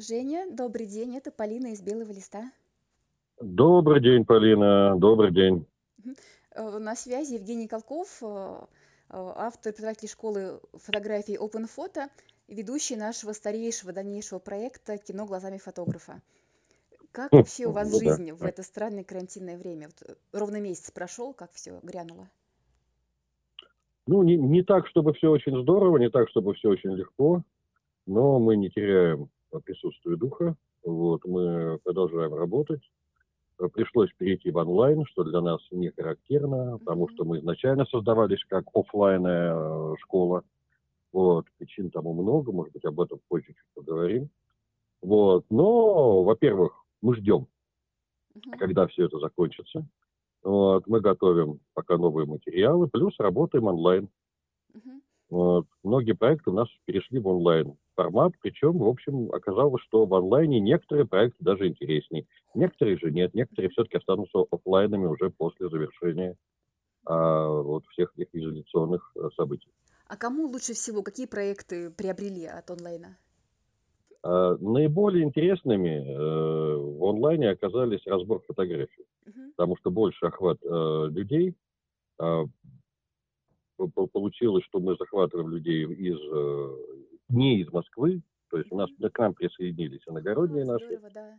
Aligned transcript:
Женя, 0.00 0.46
добрый 0.48 0.86
день, 0.86 1.16
это 1.16 1.32
Полина 1.32 1.72
из 1.72 1.82
«Белого 1.82 2.12
листа». 2.12 2.52
Добрый 3.40 4.00
день, 4.00 4.24
Полина, 4.24 4.96
добрый 4.96 5.32
день. 5.32 5.66
Э, 6.52 6.78
На 6.78 6.94
связи 6.94 7.34
Евгений 7.34 7.66
Колков, 7.66 8.22
э, 8.22 8.26
э, 8.26 8.62
автор 9.08 9.72
и 9.72 9.74
преподаватель 9.74 10.08
школы 10.08 10.60
фотографии 10.74 11.36
Open 11.36 11.66
Photo, 11.66 12.08
ведущий 12.46 12.94
нашего 12.94 13.32
старейшего 13.32 13.92
дальнейшего 13.92 14.38
проекта 14.38 14.98
«Кино 14.98 15.26
глазами 15.26 15.58
фотографа». 15.58 16.22
Как 17.10 17.32
Хм, 17.32 17.38
вообще 17.38 17.66
у 17.66 17.72
вас 17.72 17.90
Ну 17.90 17.98
да. 17.98 18.04
жизнь 18.04 18.30
в 18.30 18.44
это 18.44 18.62
странное 18.62 19.02
карантинное 19.02 19.58
время? 19.58 19.88
Вот, 19.88 20.16
ровно 20.30 20.60
месяц 20.60 20.92
прошел, 20.92 21.32
как 21.32 21.50
все 21.54 21.80
грянуло. 21.82 22.28
Ну, 24.06 24.22
не, 24.22 24.36
не 24.36 24.62
так, 24.62 24.86
чтобы 24.86 25.12
все 25.14 25.28
очень 25.28 25.60
здорово, 25.60 25.96
не 25.98 26.08
так, 26.08 26.28
чтобы 26.28 26.54
все 26.54 26.68
очень 26.68 26.92
легко, 26.92 27.42
но 28.06 28.38
мы 28.38 28.56
не 28.56 28.70
теряем 28.70 29.28
присутствие 29.64 30.16
духа. 30.16 30.56
Вот, 30.84 31.24
мы 31.24 31.78
продолжаем 31.84 32.34
работать. 32.34 32.82
Э, 33.58 33.68
Пришлось 33.72 34.10
перейти 34.16 34.50
в 34.50 34.56
онлайн, 34.56 35.04
что 35.06 35.24
для 35.24 35.40
нас 35.40 35.60
не 35.70 35.90
характерно, 35.90 36.78
потому 36.78 37.08
что 37.08 37.24
мы 37.24 37.38
изначально 37.38 37.84
создавались 37.86 38.44
как 38.48 38.64
оффлайнная 38.74 39.54
э, 39.54 39.94
школа. 40.00 40.42
Вот, 41.12 41.46
причин 41.56 41.90
тому 41.90 42.12
много, 42.12 42.52
может 42.52 42.72
быть, 42.72 42.84
об 42.84 43.00
этом 43.00 43.18
позже 43.28 43.48
чуть 43.48 43.74
поговорим. 43.74 44.28
Вот, 45.00 45.44
но, 45.50 46.22
во-первых, 46.22 46.84
мы 47.00 47.14
ждем, 47.16 47.46
когда 48.58 48.86
все 48.86 49.06
это 49.06 49.18
закончится. 49.18 49.86
Вот, 50.42 50.86
мы 50.86 51.00
готовим 51.00 51.60
пока 51.74 51.96
новые 51.96 52.26
материалы, 52.26 52.88
плюс 52.88 53.14
работаем 53.18 53.64
онлайн. 53.64 54.08
Вот. 55.30 55.66
Многие 55.82 56.12
проекты 56.12 56.50
у 56.50 56.54
нас 56.54 56.68
перешли 56.86 57.18
в 57.18 57.28
онлайн 57.28 57.76
формат, 57.98 58.32
причем, 58.40 58.78
в 58.78 58.86
общем, 58.86 59.28
оказалось, 59.32 59.82
что 59.82 60.06
в 60.06 60.14
онлайне 60.14 60.60
некоторые 60.60 61.04
проекты 61.04 61.42
даже 61.42 61.66
интереснее, 61.66 62.26
некоторые 62.54 62.96
же 62.96 63.10
нет, 63.10 63.34
некоторые 63.34 63.70
все-таки 63.70 63.96
останутся 63.96 64.44
офлайнами 64.52 65.06
уже 65.06 65.30
после 65.30 65.68
завершения 65.68 66.36
а, 67.04 67.48
вот 67.48 67.84
всех 67.86 68.12
этих 68.16 68.32
изоляционных 68.32 69.10
э, 69.16 69.28
событий. 69.34 69.72
А 70.06 70.16
кому 70.16 70.46
лучше 70.46 70.74
всего, 70.74 71.02
какие 71.02 71.26
проекты 71.26 71.90
приобрели 71.90 72.46
от 72.46 72.70
онлайна? 72.70 73.18
А, 74.22 74.56
наиболее 74.58 75.24
интересными 75.24 75.88
э, 75.88 76.76
в 76.76 77.04
онлайне 77.04 77.50
оказались 77.50 78.06
разбор 78.06 78.42
фотографий, 78.46 79.06
Мгм. 79.26 79.52
потому 79.56 79.76
что 79.76 79.90
больше 79.90 80.24
охват 80.26 80.58
э, 80.62 81.06
людей. 81.10 81.56
по- 83.76 84.06
получилось, 84.08 84.64
что 84.64 84.80
мы 84.80 84.96
захватываем 84.96 85.50
людей 85.50 85.84
из 85.84 86.18
э, 86.18 86.76
не 87.28 87.60
из 87.60 87.72
Москвы, 87.72 88.22
то 88.50 88.58
есть 88.58 88.70
у 88.72 88.76
нас 88.76 88.90
к 89.12 89.18
нам 89.18 89.34
присоединились 89.34 90.02
иногородние 90.06 90.64
наши. 90.64 90.84
здорово, 90.86 91.10
да. 91.12 91.38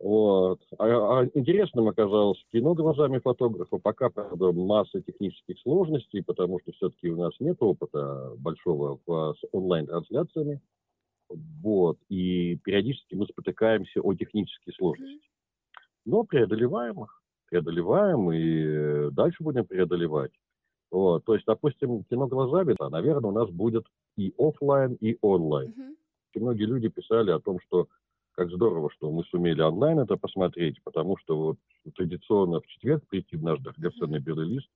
Вот. 0.00 0.62
А, 0.78 1.20
а 1.20 1.26
интересным 1.34 1.88
оказалось 1.88 2.42
кино 2.50 2.74
глазами 2.74 3.18
фотографа. 3.18 3.76
Пока, 3.76 4.08
правда, 4.08 4.50
масса 4.52 5.02
технических 5.02 5.58
сложностей, 5.60 6.22
потому 6.24 6.58
что 6.60 6.72
все-таки 6.72 7.10
у 7.10 7.16
нас 7.16 7.34
нет 7.38 7.58
опыта 7.60 8.32
большого 8.38 8.98
в- 9.06 9.34
с 9.34 9.46
онлайн-трансляциями. 9.52 10.60
Вот. 11.28 11.98
И 12.08 12.56
периодически 12.64 13.14
мы 13.14 13.26
спотыкаемся 13.26 14.00
о 14.00 14.14
технические 14.14 14.72
сложности. 14.74 15.28
Но 16.06 16.24
преодолеваем 16.24 17.02
их. 17.04 17.22
Преодолеваем 17.50 18.32
и 18.32 18.62
э, 18.64 19.10
дальше 19.10 19.42
будем 19.42 19.66
преодолевать. 19.66 20.32
Вот. 20.90 21.24
То 21.24 21.34
есть, 21.34 21.46
допустим, 21.46 22.04
кино 22.04 22.26
глазами, 22.26 22.74
да, 22.78 22.88
наверное, 22.88 23.30
у 23.30 23.34
нас 23.34 23.48
будет 23.50 23.86
и 24.16 24.34
офлайн, 24.38 24.94
и 24.94 25.16
онлайн. 25.20 25.72
Мгм. 25.76 25.96
И 26.32 26.40
многие 26.40 26.64
люди 26.64 26.88
писали 26.88 27.30
о 27.30 27.40
том, 27.40 27.60
что 27.60 27.88
как 28.32 28.50
здорово, 28.50 28.90
что 28.90 29.10
мы 29.10 29.24
сумели 29.24 29.60
онлайн 29.60 29.98
это 29.98 30.16
посмотреть, 30.16 30.82
потому 30.82 31.16
что 31.18 31.36
вот 31.36 31.58
традиционно 31.94 32.60
в 32.60 32.66
четверг 32.66 33.06
прийти 33.08 33.36
в 33.36 33.42
наш 33.42 33.60
драгоценный 33.60 34.20
белый 34.20 34.46
лист, 34.46 34.68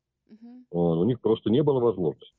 он- 0.70 0.98
у 0.98 1.04
них 1.04 1.20
просто 1.20 1.50
не 1.50 1.62
было 1.62 1.80
возможности. 1.80 2.34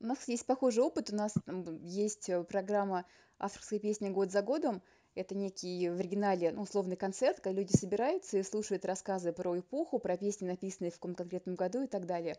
У 0.00 0.06
нас 0.06 0.28
есть 0.28 0.46
похожий 0.46 0.82
опыт. 0.82 1.10
У 1.12 1.16
нас 1.16 1.34
есть 1.82 2.28
э, 2.30 2.42
программа 2.44 3.04
«Авторская 3.38 3.78
песня 3.78 4.10
год 4.10 4.30
за 4.30 4.42
годом». 4.42 4.80
Это 5.14 5.36
некий 5.36 5.90
в 5.90 5.98
оригинале, 5.98 6.52
ну, 6.52 6.62
условный 6.62 6.96
концерт, 6.96 7.40
когда 7.40 7.60
люди 7.60 7.72
собираются 7.72 8.38
и 8.38 8.42
слушают 8.42 8.84
рассказы 8.84 9.32
про 9.32 9.58
эпоху, 9.58 9.98
про 9.98 10.16
песни, 10.16 10.46
написанные 10.46 10.90
в 10.90 10.94
каком 10.94 11.14
конкретном 11.14 11.56
году 11.56 11.82
и 11.82 11.86
так 11.88 12.06
далее. 12.06 12.36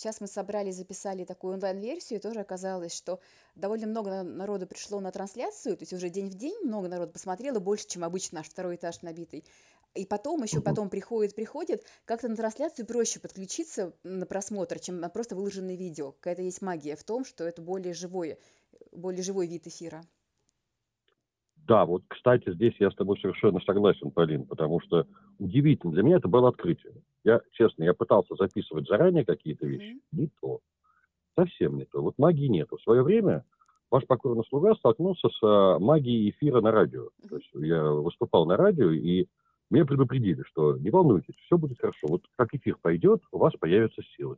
Сейчас 0.00 0.22
мы 0.22 0.28
собрали, 0.28 0.70
записали 0.70 1.24
такую 1.24 1.52
онлайн-версию, 1.52 2.20
и 2.20 2.22
тоже 2.22 2.40
оказалось, 2.40 2.96
что 2.96 3.20
довольно 3.54 3.86
много 3.86 4.08
на- 4.08 4.22
народу 4.22 4.66
пришло 4.66 4.98
на 4.98 5.12
трансляцию, 5.12 5.76
то 5.76 5.82
есть 5.82 5.92
уже 5.92 6.08
день 6.08 6.30
в 6.30 6.34
день 6.36 6.56
много 6.64 6.88
народу 6.88 7.12
посмотрело, 7.12 7.58
больше, 7.58 7.86
чем 7.86 8.02
обычно 8.02 8.38
наш 8.38 8.48
второй 8.48 8.76
этаж 8.76 9.02
набитый. 9.02 9.44
И 9.94 10.06
потом, 10.06 10.42
еще 10.42 10.62
потом 10.62 10.88
приходит, 10.88 11.34
приходит, 11.34 11.84
как-то 12.06 12.28
на 12.28 12.36
трансляцию 12.36 12.86
проще 12.86 13.20
подключиться 13.20 13.92
на 14.02 14.24
просмотр, 14.24 14.78
чем 14.78 15.00
на 15.00 15.10
просто 15.10 15.36
выложенное 15.36 15.76
видео. 15.76 16.12
Какая-то 16.12 16.40
есть 16.40 16.62
магия 16.62 16.96
в 16.96 17.04
том, 17.04 17.26
что 17.26 17.44
это 17.44 17.60
более 17.60 17.92
живое, 17.92 18.38
более 18.92 19.22
живой 19.22 19.48
вид 19.48 19.66
эфира. 19.66 20.02
Да, 21.56 21.84
вот, 21.84 22.04
кстати, 22.08 22.50
здесь 22.54 22.74
я 22.78 22.90
с 22.90 22.94
тобой 22.94 23.20
совершенно 23.20 23.60
согласен, 23.60 24.10
Полин, 24.10 24.46
потому 24.46 24.80
что 24.80 25.06
удивительно, 25.38 25.92
для 25.92 26.02
меня 26.02 26.16
это 26.16 26.26
было 26.26 26.48
открытие. 26.48 26.94
Я, 27.24 27.40
честно, 27.52 27.84
я 27.84 27.94
пытался 27.94 28.34
записывать 28.34 28.88
заранее 28.88 29.24
какие-то 29.24 29.66
вещи, 29.66 29.92
Мгм. 29.92 30.00
не 30.12 30.30
то, 30.40 30.60
совсем 31.36 31.76
не 31.76 31.84
то. 31.84 32.02
Вот 32.02 32.18
магии 32.18 32.46
нету. 32.46 32.76
В 32.76 32.82
свое 32.82 33.02
время 33.02 33.44
ваш 33.90 34.06
покорный 34.06 34.44
слуга 34.48 34.74
столкнулся 34.74 35.28
с 35.28 35.38
а, 35.42 35.78
магией 35.78 36.30
эфира 36.30 36.60
на 36.60 36.70
радио. 36.70 37.10
То 37.28 37.34
Мгм. 37.34 37.36
есть 37.36 37.50
я 37.54 37.84
выступал 37.84 38.46
на 38.46 38.56
радио, 38.56 38.90
и 38.90 39.26
меня 39.70 39.84
предупредили, 39.84 40.42
что 40.44 40.76
не 40.76 40.90
волнуйтесь, 40.90 41.34
все 41.44 41.58
будет 41.58 41.78
хорошо. 41.78 42.06
Вот 42.08 42.22
как 42.36 42.54
эфир 42.54 42.76
пойдет, 42.80 43.22
у 43.32 43.38
вас 43.38 43.52
появятся 43.54 44.02
силы. 44.16 44.36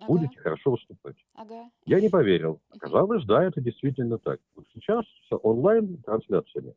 Ага, 0.00 0.12
Будете 0.12 0.38
хорошо 0.40 0.72
выступать. 0.72 1.16
ага. 1.34 1.70
Я 1.86 2.00
не 2.00 2.08
поверил. 2.08 2.60
Оказалось, 2.70 3.24
да, 3.24 3.42
это 3.42 3.60
действительно 3.60 4.18
так. 4.18 4.38
Вот 4.54 4.66
сейчас 4.74 5.04
с 5.28 5.36
онлайн-трансляциями 5.42 6.74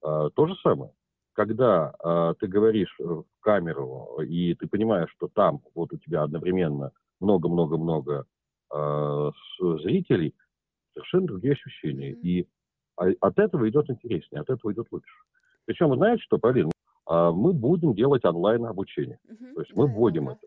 а, 0.00 0.30
то 0.30 0.46
же 0.46 0.54
самое. 0.62 0.92
Когда 1.34 1.94
а, 2.02 2.34
ты 2.34 2.46
говоришь 2.46 2.94
э, 3.00 3.04
в 3.04 3.24
камеру, 3.40 4.20
и 4.20 4.54
ты 4.54 4.66
понимаешь, 4.68 5.10
что 5.16 5.28
там 5.28 5.60
вот 5.74 5.92
у 5.92 5.96
тебя 5.96 6.22
одновременно 6.22 6.92
много-много-много 7.20 8.26
с- 8.70 9.82
зрителей, 9.82 10.34
совершенно 10.94 11.26
другие 11.26 11.52
ощущения. 11.52 12.12
И 12.12 12.48
а- 12.96 13.12
от 13.20 13.38
этого 13.38 13.68
идет 13.68 13.88
интереснее, 13.90 14.40
от 14.40 14.50
этого 14.50 14.72
идет 14.72 14.86
лучше. 14.90 15.12
Причем, 15.66 15.90
вы 15.90 15.96
знаете 15.96 16.22
что, 16.22 16.38
Полин, 16.38 16.70
мы 17.08 17.52
будем 17.52 17.94
делать 17.94 18.24
онлайн-обучение. 18.24 19.18
Мгм. 19.28 19.54
То 19.54 19.60
есть 19.60 19.74
мы 19.74 19.86
вводим 19.86 20.24
ура. 20.26 20.32
это. 20.34 20.46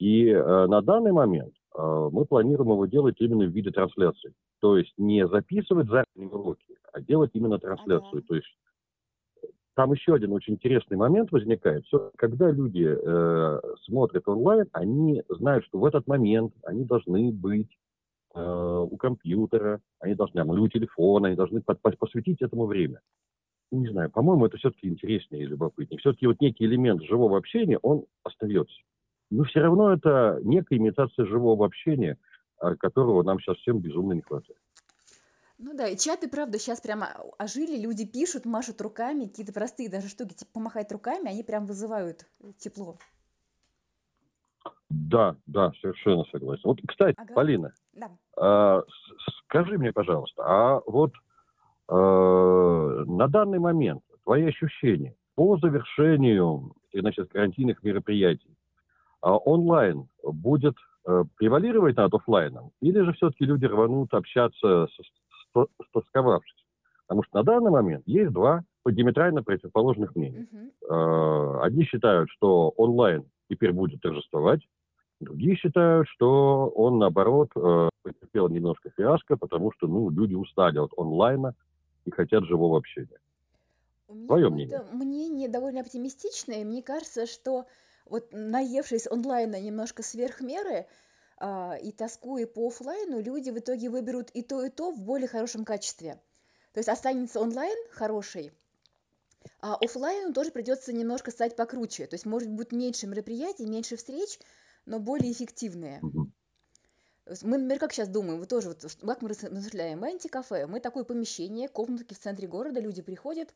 И 0.00 0.28
э, 0.28 0.66
на 0.66 0.80
данный 0.80 1.12
момент 1.12 1.54
э, 1.76 2.08
мы 2.12 2.24
планируем 2.24 2.70
его 2.70 2.86
делать 2.86 3.16
именно 3.20 3.44
в 3.44 3.50
виде 3.50 3.70
трансляции. 3.70 4.32
То 4.60 4.78
есть 4.78 4.92
не 4.96 5.28
записывать 5.28 5.88
заранее 5.88 6.30
уроки, 6.30 6.76
а 6.92 7.00
делать 7.00 7.30
именно 7.34 7.58
трансляцию. 7.58 8.18
Ага. 8.18 8.26
То 8.28 8.34
есть 8.34 8.56
там 9.74 9.92
еще 9.92 10.14
один 10.14 10.32
очень 10.32 10.54
интересный 10.54 10.96
момент 10.96 11.32
возникает. 11.32 11.84
Всё, 11.86 12.10
когда 12.16 12.50
люди 12.50 12.86
э, 12.86 13.60
смотрят 13.84 14.28
онлайн, 14.28 14.66
они 14.72 15.22
знают, 15.28 15.64
что 15.66 15.78
в 15.78 15.84
этот 15.84 16.06
момент 16.06 16.52
они 16.64 16.84
должны 16.84 17.32
быть 17.32 17.78
э, 18.34 18.40
у 18.90 18.96
компьютера, 18.96 19.80
они 20.00 20.14
должны, 20.14 20.40
или 20.40 20.60
у 20.60 20.68
телефона, 20.68 21.28
они 21.28 21.36
должны 21.36 21.62
по- 21.62 21.74
по- 21.74 21.96
посвятить 21.96 22.42
этому 22.42 22.66
время. 22.66 23.00
Не 23.72 23.88
знаю, 23.88 24.10
по-моему, 24.10 24.46
это 24.46 24.56
все-таки 24.58 24.88
интереснее 24.88 25.44
и 25.44 25.46
любопытнее. 25.46 25.98
Все-таки 26.00 26.26
вот 26.26 26.40
некий 26.40 26.64
элемент 26.64 27.02
живого 27.02 27.38
общения, 27.38 27.78
он 27.78 28.04
остается. 28.24 28.76
Но 29.30 29.44
все 29.44 29.60
равно 29.60 29.92
это 29.92 30.40
некая 30.42 30.78
имитация 30.78 31.24
живого 31.26 31.66
общения, 31.66 32.18
а, 32.58 32.74
которого 32.74 33.22
нам 33.22 33.38
сейчас 33.38 33.56
всем 33.58 33.78
безумно 33.78 34.12
не 34.14 34.22
хватает. 34.22 34.59
Ну 35.62 35.74
да, 35.74 35.88
и 35.88 35.96
чаты, 35.96 36.26
правда, 36.26 36.58
сейчас 36.58 36.80
прямо 36.80 37.08
ожили, 37.38 37.78
люди 37.78 38.06
пишут, 38.06 38.46
машут 38.46 38.80
руками, 38.80 39.26
какие-то 39.26 39.52
простые 39.52 39.90
даже 39.90 40.08
штуки, 40.08 40.32
типа 40.32 40.50
помахать 40.54 40.90
руками, 40.90 41.28
они 41.28 41.42
прям 41.42 41.66
вызывают 41.66 42.26
тепло. 42.58 42.96
Да, 44.88 45.36
да, 45.46 45.72
совершенно 45.82 46.24
согласен. 46.32 46.62
Вот, 46.64 46.78
кстати, 46.88 47.14
Ага. 47.18 47.34
Полина, 47.34 47.74
Да. 47.92 48.84
с- 48.88 49.42
скажи 49.44 49.76
мне, 49.76 49.92
пожалуйста, 49.92 50.42
а 50.44 50.80
вот 50.86 51.12
э, 51.90 51.94
на 51.94 53.28
данный 53.28 53.58
момент 53.58 54.02
твои 54.24 54.46
ощущения 54.46 55.14
по 55.34 55.58
завершению 55.58 56.74
значит, 56.92 57.30
карантинных 57.30 57.82
мероприятий 57.82 58.56
а 59.20 59.36
онлайн 59.36 60.08
будет 60.22 60.76
э, 61.06 61.24
превалировать 61.36 61.96
над 61.96 62.12
офлайном, 62.14 62.72
или 62.80 63.00
же 63.02 63.12
все-таки 63.12 63.44
люди 63.44 63.66
рванут 63.66 64.12
общаться 64.14 64.86
с, 64.86 64.94
с, 64.94 65.19
стосковавшись? 65.88 66.64
Потому 67.06 67.24
что 67.24 67.38
на 67.38 67.42
данный 67.42 67.70
момент 67.70 68.04
есть 68.06 68.30
два 68.32 68.62
диаметрально 68.86 69.42
противоположных 69.42 70.16
мнения. 70.16 70.46
Э, 70.88 71.60
Одни 71.62 71.84
считают, 71.84 72.30
что 72.30 72.70
онлайн 72.76 73.24
теперь 73.48 73.72
будет 73.72 74.00
торжествовать, 74.00 74.60
другие 75.20 75.56
считают, 75.56 76.08
что 76.08 76.68
он, 76.74 76.98
наоборот, 76.98 77.50
э, 77.56 77.88
потерпел 78.02 78.48
немножко 78.48 78.90
фиаско, 78.96 79.36
потому 79.36 79.72
что 79.72 79.86
ну, 79.86 80.08
люди 80.10 80.34
устали 80.34 80.78
от 80.78 80.92
онлайна, 80.96 81.54
и 82.04 82.10
хотят 82.10 82.44
живого 82.44 82.78
общения. 82.78 83.18
Твое 84.26 84.48
мнение? 84.48 84.82
мнение 84.92 85.48
довольно 85.48 85.80
оптимистичное. 85.80 86.64
Мне 86.64 86.82
кажется, 86.82 87.26
что 87.26 87.66
вот 88.06 88.28
наевшись 88.32 89.06
онлайна 89.06 89.60
немножко 89.60 90.02
сверх 90.02 90.40
меры 90.40 90.86
и 91.42 91.92
тоскуя 91.92 92.46
по 92.46 92.68
оффлайну, 92.68 93.20
люди 93.20 93.50
в 93.50 93.58
итоге 93.58 93.88
выберут 93.88 94.30
и 94.30 94.42
то, 94.42 94.62
и 94.64 94.68
то 94.68 94.90
в 94.92 95.00
более 95.00 95.28
хорошем 95.28 95.64
качестве. 95.64 96.20
То 96.72 96.78
есть 96.78 96.88
останется 96.88 97.40
онлайн 97.40 97.76
хороший, 97.90 98.52
а 99.60 99.76
оффлайну 99.76 100.32
тоже 100.32 100.50
придется 100.50 100.92
немножко 100.92 101.30
стать 101.30 101.56
покруче. 101.56 102.06
То 102.06 102.14
есть, 102.14 102.26
может 102.26 102.50
быть, 102.50 102.72
меньше 102.72 103.06
мероприятий, 103.06 103.66
меньше 103.66 103.96
встреч, 103.96 104.38
но 104.84 104.98
более 104.98 105.32
эффективные. 105.32 106.00
Мы, 107.42 107.58
например, 107.58 107.78
как 107.78 107.92
сейчас 107.92 108.08
думаем, 108.08 108.40
вы 108.40 108.46
тоже, 108.46 108.68
вот, 108.68 108.96
как 109.00 109.22
мы 109.22 109.28
размышляем, 109.28 110.00
мы 110.00 110.08
антикафе, 110.08 110.66
мы 110.66 110.80
такое 110.80 111.04
помещение, 111.04 111.68
комнатки 111.68 112.12
в 112.12 112.18
центре 112.18 112.48
города, 112.48 112.80
люди 112.80 113.02
приходят, 113.02 113.54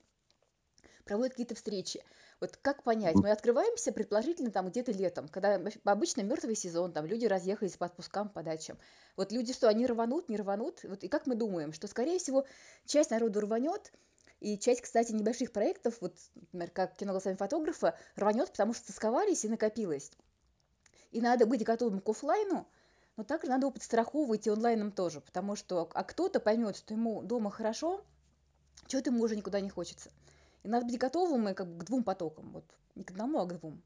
проводят 1.04 1.32
какие-то 1.32 1.54
встречи. 1.54 2.02
Вот 2.40 2.56
как 2.56 2.82
понять, 2.82 3.14
мы 3.14 3.30
открываемся 3.30 3.92
предположительно 3.92 4.50
там 4.50 4.68
где-то 4.68 4.92
летом, 4.92 5.28
когда 5.28 5.60
обычно 5.84 6.22
мертвый 6.22 6.56
сезон, 6.56 6.92
там 6.92 7.06
люди 7.06 7.26
разъехались 7.26 7.76
по 7.76 7.86
отпускам, 7.86 8.28
по 8.28 8.42
дачам. 8.42 8.78
Вот 9.16 9.32
люди 9.32 9.52
что, 9.52 9.68
они 9.68 9.86
рванут, 9.86 10.28
не 10.28 10.36
рванут? 10.36 10.82
Вот 10.82 11.04
и 11.04 11.08
как 11.08 11.26
мы 11.26 11.34
думаем, 11.34 11.72
что 11.72 11.86
скорее 11.86 12.18
всего 12.18 12.44
часть 12.86 13.10
народу 13.10 13.40
рванет, 13.40 13.92
и 14.40 14.58
часть, 14.58 14.82
кстати, 14.82 15.12
небольших 15.12 15.52
проектов, 15.52 15.96
вот, 16.00 16.16
например, 16.34 16.70
как 16.70 16.96
кино 16.96 17.12
голосами 17.12 17.36
фотографа, 17.36 17.96
рванет, 18.16 18.50
потому 18.50 18.74
что 18.74 18.92
сковались 18.92 19.44
и 19.44 19.48
накопилось. 19.48 20.10
И 21.12 21.20
надо 21.20 21.46
быть 21.46 21.64
готовым 21.64 22.00
к 22.00 22.08
оффлайну, 22.08 22.66
но 23.16 23.24
также 23.24 23.48
надо 23.48 23.62
его 23.62 23.70
подстраховывать 23.70 24.46
и 24.46 24.50
онлайном 24.50 24.90
тоже, 24.90 25.20
потому 25.20 25.56
что 25.56 25.88
а 25.94 26.04
кто-то 26.04 26.40
поймет, 26.40 26.76
что 26.76 26.92
ему 26.94 27.22
дома 27.22 27.50
хорошо, 27.50 28.04
что-то 28.88 29.10
ему 29.10 29.22
уже 29.22 29.36
никуда 29.36 29.60
не 29.60 29.70
хочется. 29.70 30.10
И 30.64 30.68
надо 30.68 30.86
быть 30.86 30.98
готовым 30.98 31.48
и 31.48 31.54
как 31.54 31.68
бы 31.68 31.78
к 31.78 31.84
двум 31.84 32.02
потокам, 32.04 32.52
вот 32.52 32.64
не 32.96 33.04
к 33.04 33.10
одному, 33.10 33.40
а 33.40 33.46
к 33.46 33.58
двум. 33.58 33.82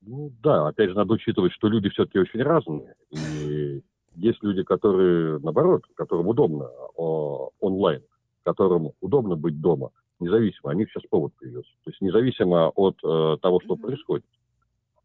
Ну 0.00 0.32
да, 0.42 0.66
опять 0.68 0.90
же, 0.90 0.96
надо 0.96 1.12
учитывать, 1.14 1.52
что 1.52 1.68
люди 1.68 1.88
все-таки 1.90 2.18
очень 2.18 2.42
разные. 2.42 2.94
И 3.10 3.82
есть 4.16 4.42
люди, 4.42 4.62
которые, 4.62 5.38
наоборот, 5.38 5.84
которым 5.94 6.28
удобно 6.28 6.68
о, 6.96 7.50
онлайн, 7.60 8.02
которым 8.44 8.92
удобно 9.00 9.36
быть 9.36 9.60
дома, 9.60 9.90
независимо, 10.18 10.70
у 10.72 10.74
них 10.76 10.90
сейчас 10.90 11.04
повод 11.08 11.32
появился. 11.38 11.70
То 11.84 11.90
есть 11.90 12.00
независимо 12.00 12.68
от 12.70 12.96
э, 13.04 13.36
того, 13.40 13.60
что 13.60 13.76
Мгм. 13.76 13.82
происходит. 13.82 14.26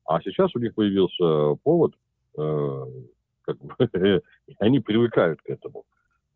А 0.06 0.22
сейчас 0.22 0.56
у 0.56 0.60
них 0.60 0.74
появился 0.74 1.60
повод, 1.64 1.94
э, 2.38 2.86
как 3.44 3.58
бы, 3.60 3.76
и 4.48 4.56
они 4.60 4.80
привыкают 4.80 5.42
к 5.42 5.50
этому. 5.50 5.86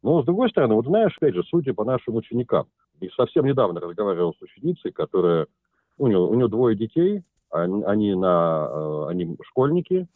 Но, 0.04 0.22
с 0.22 0.26
другой 0.26 0.50
стороны, 0.50 0.76
вот 0.76 0.86
знаешь, 0.86 1.16
опять 1.18 1.36
же, 1.36 1.44
судя 1.44 1.74
по 1.74 1.84
нашим 1.86 2.16
ученикам, 2.16 2.68
и 3.02 3.10
совсем 3.10 3.46
недавно 3.46 3.80
разговаривал 3.80 4.34
с 4.34 4.42
ученицей, 4.42 4.92
которая, 4.92 5.48
у 5.98 6.08
нее, 6.08 6.20
у 6.20 6.34
нее 6.34 6.48
двое 6.48 6.76
детей, 6.76 7.24
они, 7.50 7.84
они 7.84 8.16
на, 8.16 8.70
э, 8.72 9.06
они 9.10 9.36
школьники, 9.44 10.08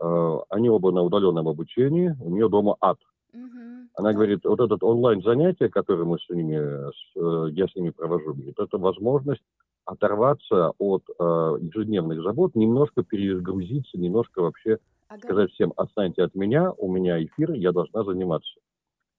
э, 0.00 0.38
они 0.48 0.70
оба 0.70 0.90
на 0.90 1.02
удаленном 1.02 1.48
обучении, 1.48 2.16
у 2.20 2.30
нее 2.30 2.48
дома 2.48 2.76
ад. 2.80 2.98
Мгм. 3.32 3.90
Она 3.94 4.12
говорит, 4.12 4.40
вот 4.44 4.60
этот 4.60 4.82
онлайн-занятие, 4.82 5.68
которое 5.68 6.04
мы 6.04 6.18
с 6.18 6.28
ними, 6.30 6.90
с, 6.90 7.16
э, 7.16 7.50
я 7.52 7.68
с 7.68 7.76
ними 7.76 7.90
провожу, 7.90 8.34
говорит, 8.34 8.58
это 8.58 8.78
возможность 8.78 9.42
оторваться 9.84 10.72
от 10.78 11.02
э, 11.08 11.56
ежедневных 11.60 12.22
забот, 12.22 12.54
немножко 12.54 13.02
перегрузиться, 13.02 13.98
немножко 13.98 14.42
вообще 14.42 14.78
Ага. 15.08 15.20
сказать 15.22 15.52
всем, 15.52 15.72
отстаньте 15.76 16.22
от 16.22 16.34
меня, 16.34 16.72
у 16.72 16.90
меня 16.90 17.22
эфир, 17.22 17.52
я 17.52 17.72
должна 17.72 18.04
заниматься. 18.04 18.50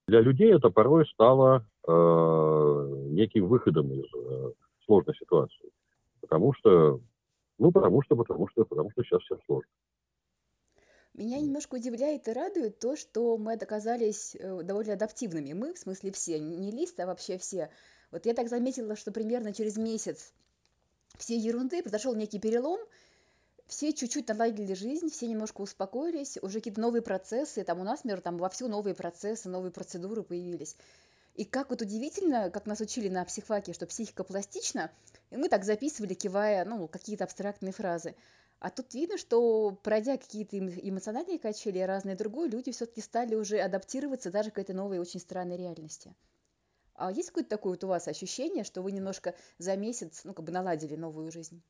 Для 0.08 0.20
людей 0.20 0.52
это 0.52 0.70
порой 0.70 1.06
стало 1.06 1.64
э, 1.86 2.86
неким 3.10 3.46
выходом 3.46 3.92
из 3.92 4.04
э, 4.14 4.52
сложной 4.84 5.14
ситуации. 5.16 5.70
Потому 6.20 6.52
что, 6.54 7.00
ну, 7.58 7.72
потому 7.72 8.02
что, 8.02 8.16
потому 8.16 8.48
что, 8.48 8.64
потому 8.64 8.90
что 8.90 9.02
сейчас 9.02 9.22
всем 9.22 9.38
сложно. 9.46 9.70
Меня 11.14 11.40
немножко 11.40 11.74
удивляет 11.74 12.26
и 12.26 12.32
радует 12.32 12.78
то, 12.78 12.96
что 12.96 13.36
мы 13.36 13.52
оказались 13.52 14.34
э, 14.34 14.62
довольно 14.62 14.94
адаптивными. 14.94 15.52
Мы, 15.52 15.74
в 15.74 15.78
смысле 15.78 16.10
все, 16.10 16.38
не 16.38 16.70
лист, 16.70 16.98
а 17.00 17.06
вообще 17.06 17.36
все. 17.36 17.70
Вот 18.10 18.24
я 18.24 18.34
так 18.34 18.48
заметила, 18.48 18.96
что 18.96 19.12
примерно 19.12 19.52
через 19.52 19.76
месяц 19.76 20.32
всей 21.18 21.38
ерунды 21.38 21.82
произошел 21.82 22.14
некий 22.14 22.38
перелом, 22.38 22.80
все 23.66 23.92
чуть-чуть 23.92 24.28
наладили 24.28 24.74
жизнь, 24.74 25.10
все 25.10 25.26
немножко 25.26 25.62
успокоились, 25.62 26.38
уже 26.42 26.58
какие-то 26.58 26.80
новые 26.80 27.02
процессы, 27.02 27.64
там 27.64 27.80
у 27.80 27.84
нас, 27.84 28.04
например, 28.04 28.20
там 28.20 28.38
вовсю 28.38 28.68
новые 28.68 28.94
процессы, 28.94 29.48
новые 29.48 29.72
процедуры 29.72 30.22
появились. 30.22 30.76
И 31.34 31.44
как 31.44 31.70
вот 31.70 31.80
удивительно, 31.80 32.50
как 32.50 32.66
нас 32.66 32.80
учили 32.80 33.08
на 33.08 33.24
психфаке, 33.24 33.72
что 33.72 33.86
психика 33.86 34.22
пластична, 34.22 34.90
и 35.30 35.36
мы 35.36 35.48
так 35.48 35.64
записывали, 35.64 36.12
кивая, 36.12 36.64
ну, 36.64 36.88
какие-то 36.88 37.24
абстрактные 37.24 37.72
фразы. 37.72 38.14
А 38.58 38.70
тут 38.70 38.92
видно, 38.94 39.16
что 39.16 39.72
пройдя 39.82 40.18
какие-то 40.18 40.56
эмо- 40.58 40.78
эмоциональные 40.80 41.38
качели 41.38 41.78
и 41.78 41.82
разное 41.82 42.16
другое, 42.16 42.50
люди 42.50 42.70
все-таки 42.70 43.00
стали 43.00 43.34
уже 43.34 43.58
адаптироваться 43.58 44.30
даже 44.30 44.50
к 44.50 44.58
этой 44.58 44.74
новой 44.74 44.98
очень 44.98 45.20
странной 45.20 45.56
реальности. 45.56 46.14
А 46.94 47.10
есть 47.10 47.30
какое-то 47.30 47.50
такое 47.50 47.72
вот 47.72 47.84
у 47.84 47.88
вас 47.88 48.06
ощущение, 48.06 48.62
что 48.62 48.82
вы 48.82 48.92
немножко 48.92 49.34
за 49.58 49.76
месяц, 49.76 50.22
ну, 50.24 50.34
как 50.34 50.44
бы 50.44 50.52
наладили 50.52 50.96
новую 50.96 51.32
жизнь? 51.32 51.62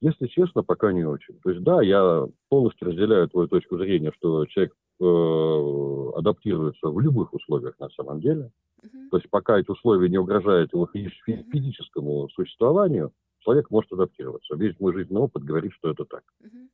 Если 0.00 0.28
честно, 0.28 0.62
пока 0.62 0.92
не 0.92 1.04
очень. 1.04 1.40
То 1.40 1.50
есть, 1.50 1.64
да, 1.64 1.82
я 1.82 2.24
полностью 2.48 2.88
разделяю 2.88 3.28
твою 3.28 3.48
точку 3.48 3.76
зрения, 3.76 4.12
что 4.12 4.46
человек 4.46 4.76
адаптируется 5.00 6.88
в 6.88 6.98
любых 7.00 7.32
условиях 7.32 7.78
на 7.78 7.88
самом 7.90 8.20
деле. 8.20 8.50
То 9.10 9.16
есть, 9.16 9.28
пока 9.30 9.58
эти 9.58 9.70
условия 9.70 10.08
не 10.08 10.18
угрожают 10.18 10.72
его 10.72 10.86
физическому 10.86 12.28
существованию, 12.30 13.12
человек 13.40 13.70
может 13.70 13.92
адаптироваться. 13.92 14.54
Весь 14.56 14.78
мой 14.78 14.92
жизненный 14.92 15.22
опыт 15.22 15.42
говорит, 15.42 15.72
что 15.72 15.90
это 15.90 16.04
так. 16.04 16.22
Мгм. 16.40 16.68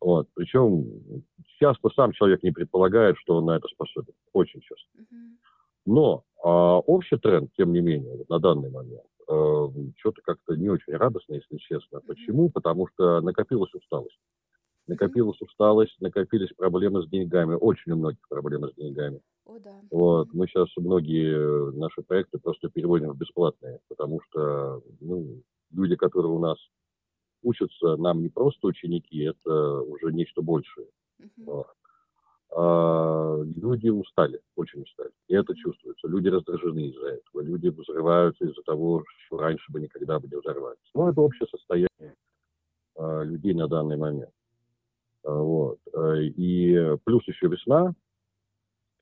Вот. 0.00 0.28
Причем 0.34 1.24
часто 1.58 1.88
сам 1.90 2.12
человек 2.12 2.42
не 2.42 2.50
предполагает, 2.50 3.16
что 3.18 3.36
он 3.36 3.46
на 3.46 3.56
это 3.56 3.68
способен. 3.68 4.12
Очень 4.32 4.60
часто. 4.60 4.86
Но 5.86 6.24
а, 6.42 6.78
общий 6.78 7.16
тренд, 7.16 7.50
тем 7.56 7.72
не 7.72 7.80
менее, 7.80 8.16
вот 8.16 8.28
на 8.28 8.38
данный 8.38 8.70
момент, 8.70 9.06
э, 9.28 9.68
что-то 9.98 10.20
как-то 10.22 10.56
не 10.56 10.68
очень 10.68 10.94
радостно, 10.94 11.34
если 11.34 11.56
честно. 11.56 12.00
Почему? 12.00 12.50
Потому 12.50 12.86
что 12.88 13.20
накопилась 13.20 13.72
усталость. 13.74 14.18
Накопилась 14.86 15.40
усталость, 15.40 15.96
накопились 16.00 16.52
проблемы 16.56 17.02
с 17.02 17.08
деньгами, 17.08 17.54
очень 17.54 17.92
у 17.92 17.96
многих 17.96 18.28
проблемы 18.28 18.70
с 18.70 18.74
деньгами. 18.74 19.20
О, 19.46 19.58
да. 19.58 19.80
Вот. 19.90 20.32
Мы 20.34 20.46
сейчас 20.46 20.68
многие 20.76 21.34
э, 21.34 21.70
наши 21.72 22.02
проекты 22.02 22.38
просто 22.38 22.68
переводим 22.68 23.12
в 23.12 23.16
бесплатные, 23.16 23.80
потому 23.88 24.20
что 24.22 24.82
ну, 25.00 25.42
люди, 25.70 25.96
которые 25.96 26.32
у 26.32 26.38
нас 26.38 26.58
учатся, 27.42 27.96
нам 27.96 28.22
не 28.22 28.28
просто 28.28 28.66
ученики, 28.66 29.22
это 29.22 29.80
уже 29.80 30.12
нечто 30.12 30.42
большее. 30.42 30.88
Вот. 31.36 31.66
А, 32.56 33.36
люди 33.42 33.88
устали, 33.88 34.40
очень 34.54 34.82
устали. 34.82 35.10
И 35.28 35.34
это 35.34 35.54
чувствуется. 35.56 36.06
Люди 36.06 36.28
раздражены 36.28 36.88
из-за 36.88 37.08
этого. 37.08 37.42
Люди 37.42 37.68
взрываются 37.68 38.44
из-за 38.44 38.62
того, 38.62 39.04
что 39.26 39.38
раньше 39.38 39.72
бы 39.72 39.80
никогда 39.80 40.20
бы 40.20 40.28
не 40.28 40.36
взорвались. 40.36 40.78
Но 40.94 41.10
это 41.10 41.20
общее 41.20 41.48
состояние 41.48 42.14
а, 42.96 43.22
людей 43.22 43.54
на 43.54 43.66
данный 43.66 43.96
момент. 43.96 44.30
А, 45.24 45.32
Вот. 45.34 45.78
А, 45.92 46.14
И 46.16 46.96
плюс 47.04 47.26
еще 47.26 47.48
весна, 47.48 47.94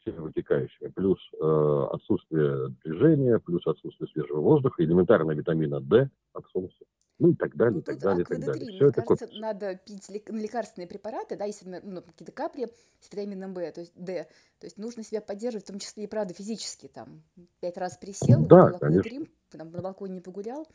всеми 0.00 0.18
вытекающими, 0.18 0.88
плюс 0.88 1.18
э, 1.40 1.86
отсутствие 1.92 2.70
движения, 2.84 3.38
плюс 3.38 3.64
отсутствие 3.66 4.08
свежего 4.08 4.40
воздуха, 4.40 4.82
элементарно 4.82 5.30
витамина 5.32 5.80
D 5.80 6.10
от 6.32 6.44
солнца, 6.48 6.76
ну 7.20 7.30
и 7.30 7.34
так 7.36 7.54
далее, 7.54 7.74
Ну, 7.74 7.78
и 7.80 7.82
так 7.82 7.94
тут 7.94 8.02
далее, 8.02 8.22
и 8.22 8.24
так 8.24 8.40
далее. 8.40 8.52
АКВД-3, 8.54 8.74
Все 8.74 8.80
мне 8.80 8.88
это 8.90 9.02
кажется, 9.02 9.26
копится. 9.26 9.40
надо 9.40 9.76
пить 9.76 10.24
ну, 10.28 10.38
лекарственные 10.38 10.88
препараты, 10.88 11.36
да, 11.36 11.44
если 11.44 11.80
ну, 11.84 12.02
какие-то 12.02 12.32
капли 12.32 12.68
с 13.00 13.12
витамином 13.12 13.54
В, 13.54 13.70
то 13.70 13.80
есть 13.80 13.92
D. 13.94 14.26
То 14.58 14.66
есть 14.66 14.76
нужно 14.76 15.04
себя 15.04 15.20
поддерживать, 15.20 15.64
в 15.64 15.68
том 15.68 15.78
числе 15.78 16.04
и, 16.04 16.06
правда, 16.08 16.34
физически, 16.34 16.88
там, 16.88 17.22
пять 17.60 17.76
раз 17.76 17.96
присел, 17.96 18.44
Да. 18.46 18.70
АКВД-3, 18.70 19.28
там, 19.50 19.70
на 19.70 19.82
балконе 19.82 20.20
погулял. 20.20 20.66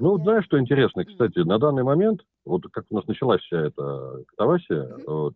Ну, 0.00 0.12
вот 0.12 0.22
знаешь, 0.22 0.46
что 0.46 0.58
интересно, 0.58 1.04
кстати, 1.04 1.40
на 1.40 1.58
данный 1.58 1.82
момент, 1.82 2.22
вот 2.46 2.62
как 2.72 2.86
у 2.88 2.94
нас 2.94 3.06
началась 3.06 3.42
вся 3.42 3.66
эта 3.66 4.24
катавасия, 4.28 4.84
мгм. 4.84 5.02
вот, 5.06 5.34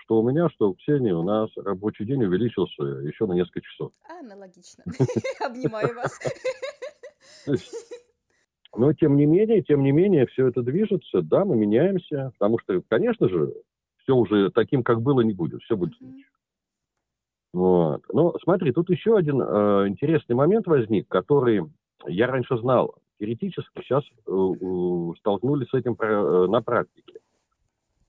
что 0.00 0.20
у 0.20 0.30
меня, 0.30 0.50
что 0.50 0.68
у 0.70 0.74
Ксении, 0.74 1.12
у 1.12 1.22
нас 1.22 1.50
рабочий 1.56 2.04
день 2.04 2.22
увеличился 2.22 2.82
еще 2.82 3.24
на 3.24 3.32
несколько 3.32 3.62
часов. 3.62 3.92
Аналогично. 4.20 4.84
Обнимаю 5.40 5.94
вас. 5.94 6.20
Но 8.76 8.92
тем 8.92 9.16
не 9.16 9.24
менее, 9.24 9.62
тем 9.62 9.82
не 9.82 9.92
менее, 9.92 10.26
все 10.26 10.48
это 10.48 10.60
движется, 10.60 11.22
да, 11.22 11.46
мы 11.46 11.56
меняемся, 11.56 12.32
потому 12.38 12.58
что, 12.58 12.82
конечно 12.90 13.30
же, 13.30 13.54
все 14.02 14.14
уже 14.14 14.50
таким, 14.50 14.82
как 14.82 15.00
было, 15.00 15.22
не 15.22 15.32
будет, 15.32 15.62
все 15.62 15.74
будет 15.74 15.94
иначе. 16.00 16.26
Вот. 17.54 18.02
Но 18.12 18.36
смотри, 18.42 18.72
тут 18.72 18.90
еще 18.90 19.16
один 19.16 19.40
э, 19.40 19.88
интересный 19.88 20.36
момент 20.36 20.66
возник, 20.66 21.08
который 21.08 21.62
я 22.06 22.26
раньше 22.26 22.58
знал 22.58 22.96
теоретически, 23.18 23.80
сейчас 23.82 24.04
э, 24.04 25.18
столкнулись 25.18 25.68
с 25.68 25.74
этим 25.74 25.96
э, 25.98 26.46
на 26.48 26.60
практике. 26.62 27.20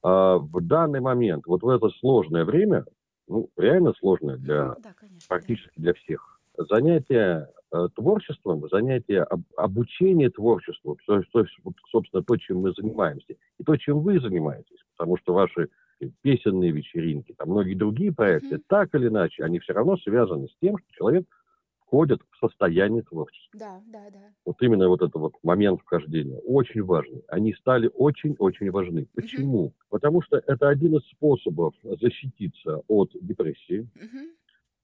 А 0.03 0.37
в 0.37 0.61
данный 0.61 0.99
момент, 0.99 1.45
вот 1.47 1.63
в 1.63 1.69
это 1.69 1.89
сложное 1.99 2.45
время, 2.45 2.85
ну, 3.27 3.49
реально 3.57 3.93
сложное 3.99 4.37
для 4.37 4.65
Мгм. 4.65 4.81
Да, 4.81 4.93
конечно, 4.95 5.19
да. 5.19 5.25
практически 5.27 5.79
для 5.79 5.93
всех, 5.93 6.39
занятие 6.57 7.49
э, 7.71 7.87
творчеством, 7.95 8.67
занятие 8.69 9.23
об, 9.23 9.41
обучение 9.57 10.29
творчеству, 10.29 10.97
то, 11.05 11.21
то, 11.31 11.45
собственно, 11.91 12.23
то, 12.23 12.37
чем 12.37 12.59
мы 12.59 12.73
занимаемся, 12.73 13.35
и 13.59 13.63
то, 13.63 13.75
чем 13.75 13.99
вы 14.01 14.19
занимаетесь, 14.19 14.79
потому 14.95 15.17
что 15.17 15.33
ваши 15.33 15.69
песенные 16.21 16.71
вечеринки, 16.71 17.33
там 17.33 17.49
многие 17.49 17.73
другие 17.73 18.13
проекты, 18.13 18.55
mm-hmm. 18.55 18.63
так 18.67 18.93
или 18.93 19.07
иначе, 19.07 19.43
они 19.43 19.59
все 19.59 19.73
равно 19.73 19.97
связаны 19.97 20.47
с 20.47 20.55
тем, 20.61 20.77
что 20.77 20.87
человек 20.91 21.25
входит 21.87 22.21
в 22.31 22.45
состояние 22.45 23.01
творчества. 23.01 23.59
Да, 23.59 23.81
да, 23.87 24.09
да. 24.11 24.19
Вот 24.45 24.61
именно 24.61 24.87
вот 24.89 25.01
этот 25.01 25.15
вот 25.15 25.33
момент 25.41 25.79
вхождения 25.81 26.37
очень 26.39 26.83
важный. 26.83 27.23
Они 27.29 27.53
стали 27.53 27.89
очень-очень 27.93 28.69
важны. 28.71 29.07
Почему? 29.15 29.67
Mm-hmm. 29.67 29.87
Потому 29.89 30.21
что 30.21 30.37
это 30.45 30.67
один 30.67 30.97
из 30.97 31.07
способов 31.09 31.73
защититься 31.83 32.83
от 32.87 33.11
депрессии. 33.21 33.89
Mm-hmm. 33.95 34.27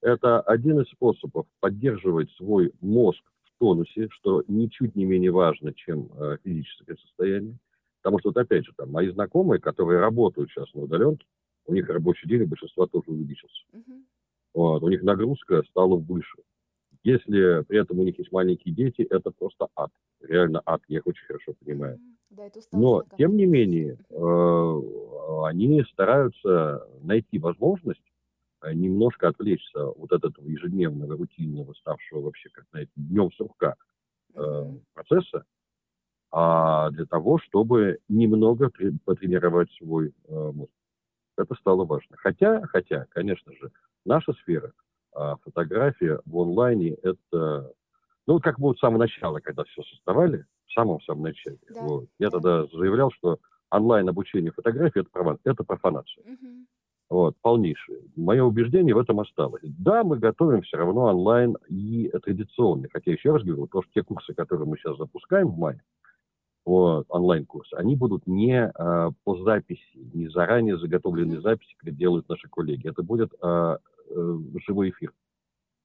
Это 0.01 0.41
один 0.41 0.79
из 0.79 0.89
способов 0.89 1.45
поддерживать 1.59 2.31
свой 2.31 2.73
мозг 2.81 3.21
в 3.43 3.59
тонусе, 3.59 4.07
что 4.09 4.43
ничуть 4.47 4.95
не 4.95 5.05
менее 5.05 5.31
важно, 5.31 5.73
чем 5.73 6.09
э, 6.17 6.37
физическое 6.43 6.95
состояние. 6.95 7.57
Потому 8.01 8.19
что, 8.19 8.29
вот 8.29 8.37
опять 8.37 8.65
же, 8.65 8.73
там, 8.75 8.91
мои 8.91 9.09
знакомые, 9.09 9.61
которые 9.61 9.99
работают 9.99 10.49
сейчас 10.49 10.73
на 10.73 10.81
удаленке, 10.81 11.25
у 11.65 11.73
них 11.73 11.87
рабочий 11.89 12.27
день 12.27 12.41
у 12.41 12.47
большинства 12.47 12.85
тоже 12.87 13.05
увеличился. 13.07 13.63
Uh-huh. 13.73 14.03
Вот, 14.53 14.83
у 14.83 14.89
них 14.89 15.03
нагрузка 15.03 15.63
стала 15.69 15.95
выше. 15.95 16.37
Если 17.03 17.63
при 17.63 17.81
этом 17.81 17.99
у 17.99 18.03
них 18.03 18.17
есть 18.17 18.31
маленькие 18.31 18.73
дети, 18.73 19.01
это 19.01 19.31
просто 19.31 19.67
ад. 19.75 19.91
Реально 20.21 20.61
ад, 20.65 20.81
я 20.87 20.99
их 20.99 21.07
очень 21.07 21.25
хорошо 21.25 21.53
понимаю. 21.53 21.99
Да, 22.29 22.45
это 22.45 22.61
Но, 22.71 23.03
тем 23.17 23.35
не 23.35 23.45
менее, 23.45 23.97
э, 24.09 24.81
они 25.45 25.83
стараются 25.91 26.87
найти 27.01 27.39
возможность 27.39 28.01
э, 28.61 28.73
немножко 28.73 29.27
отвлечься 29.27 29.85
от 29.85 30.13
этого 30.13 30.47
ежедневного, 30.47 31.17
рутинного, 31.17 31.73
ставшего 31.73 32.21
вообще 32.21 32.49
как, 32.49 32.65
знаете, 32.71 32.91
днем 32.95 33.31
сурка 33.33 33.75
э, 34.33 34.71
процесса, 34.93 35.43
а 36.31 36.89
для 36.91 37.05
того, 37.05 37.37
чтобы 37.37 37.99
немного 38.07 38.71
потренировать 39.03 39.69
свой 39.73 40.13
э, 40.27 40.51
мозг. 40.53 40.71
Это 41.37 41.53
стало 41.55 41.83
важно. 41.83 42.15
Хотя, 42.15 42.65
хотя, 42.67 43.05
конечно 43.09 43.51
же, 43.51 43.71
наша 44.05 44.31
сфера– 44.33 44.71
а 45.15 45.37
фотография 45.37 46.19
в 46.25 46.37
онлайне 46.37 46.95
это, 47.03 47.71
ну, 48.27 48.39
как 48.39 48.59
бы 48.59 48.67
вот 48.67 48.77
с 48.77 48.79
самого 48.79 48.99
начала, 48.99 49.39
когда 49.39 49.63
все 49.63 49.81
создавали, 49.83 50.45
в 50.67 50.73
самом-самом 50.73 51.23
начале. 51.23 51.59
Да, 51.73 51.81
вот, 51.81 52.05
я 52.19 52.29
да. 52.29 52.39
тогда 52.39 52.65
заявлял, 52.67 53.11
что 53.11 53.37
онлайн 53.71 54.07
обучение 54.09 54.51
фотографии 54.51 55.01
это, 55.01 55.09
профан, 55.11 55.39
это 55.43 55.63
профанация. 55.63 56.23
Угу. 56.23 56.65
Вот, 57.09 57.35
полнейшее. 57.41 58.01
Мое 58.15 58.43
убеждение 58.43 58.95
в 58.95 58.97
этом 58.97 59.19
осталось. 59.19 59.61
Да, 59.63 60.03
мы 60.03 60.17
готовим 60.17 60.63
все 60.63 60.77
равно 60.77 61.03
онлайн 61.03 61.57
и 61.67 62.09
традиционный. 62.23 62.89
Хотя, 62.91 63.11
еще 63.11 63.31
раз 63.33 63.43
говорю, 63.43 63.67
то, 63.67 63.83
что 63.83 63.91
те 63.93 64.03
курсы, 64.03 64.33
которые 64.33 64.67
мы 64.67 64.77
сейчас 64.77 64.97
запускаем 64.97 65.49
в 65.49 65.57
мае, 65.57 65.81
вот, 66.65 67.05
онлайн-курсы, 67.09 67.73
они 67.75 67.95
будут 67.95 68.25
не 68.25 68.67
а, 68.67 69.11
по 69.25 69.35
записи, 69.43 69.81
не 70.13 70.29
заранее 70.29 70.77
заготовленные 70.77 71.41
записи, 71.41 71.75
как 71.77 71.95
делают 71.95 72.29
наши 72.29 72.47
коллеги. 72.47 72.87
Это 72.87 73.03
будет 73.03 73.33
а, 73.41 73.79
э, 74.09 74.37
живой 74.67 74.89
эфир. 74.89 75.13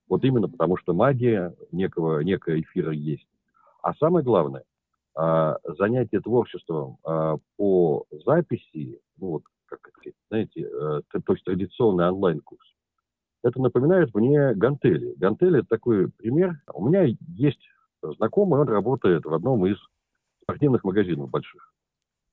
Вот 0.09 0.25
именно 0.25 0.49
потому, 0.49 0.77
что 0.77 0.95
магия 0.95 1.55
некого, 1.71 2.21
некого 2.21 2.61
эфира 2.61 2.93
есть. 2.93 3.27
А 3.83 3.95
самое 3.95 4.25
главное, 4.25 4.65
э, 5.19 5.55
занятие 5.79 6.21
творчеством 6.21 6.99
э, 7.07 7.37
по 7.57 8.07
записи, 8.25 9.01
ну 9.19 9.29
вот, 9.29 9.43
как 9.67 9.81
это, 10.03 10.15
знаете, 10.31 10.63
э, 10.63 11.01
то 11.25 11.33
есть 11.33 11.45
традиционный 11.45 12.09
онлайн-курс, 12.09 12.75
это 13.45 13.61
напоминает 13.61 14.15
мне 14.15 14.55
гантели. 14.55 15.15
Гантели– 15.17 15.59
это 15.61 15.69
такой 15.69 16.11
пример. 16.11 16.61
У 16.75 16.87
меня 16.87 17.05
есть 17.37 17.61
знакомый, 18.03 18.61
он 18.61 18.69
работает 18.69 19.25
в 19.25 19.33
одном 19.33 19.67
из 19.67 19.77
спортивных 20.43 20.83
магазинов 20.85 21.31
больших. 21.31 21.73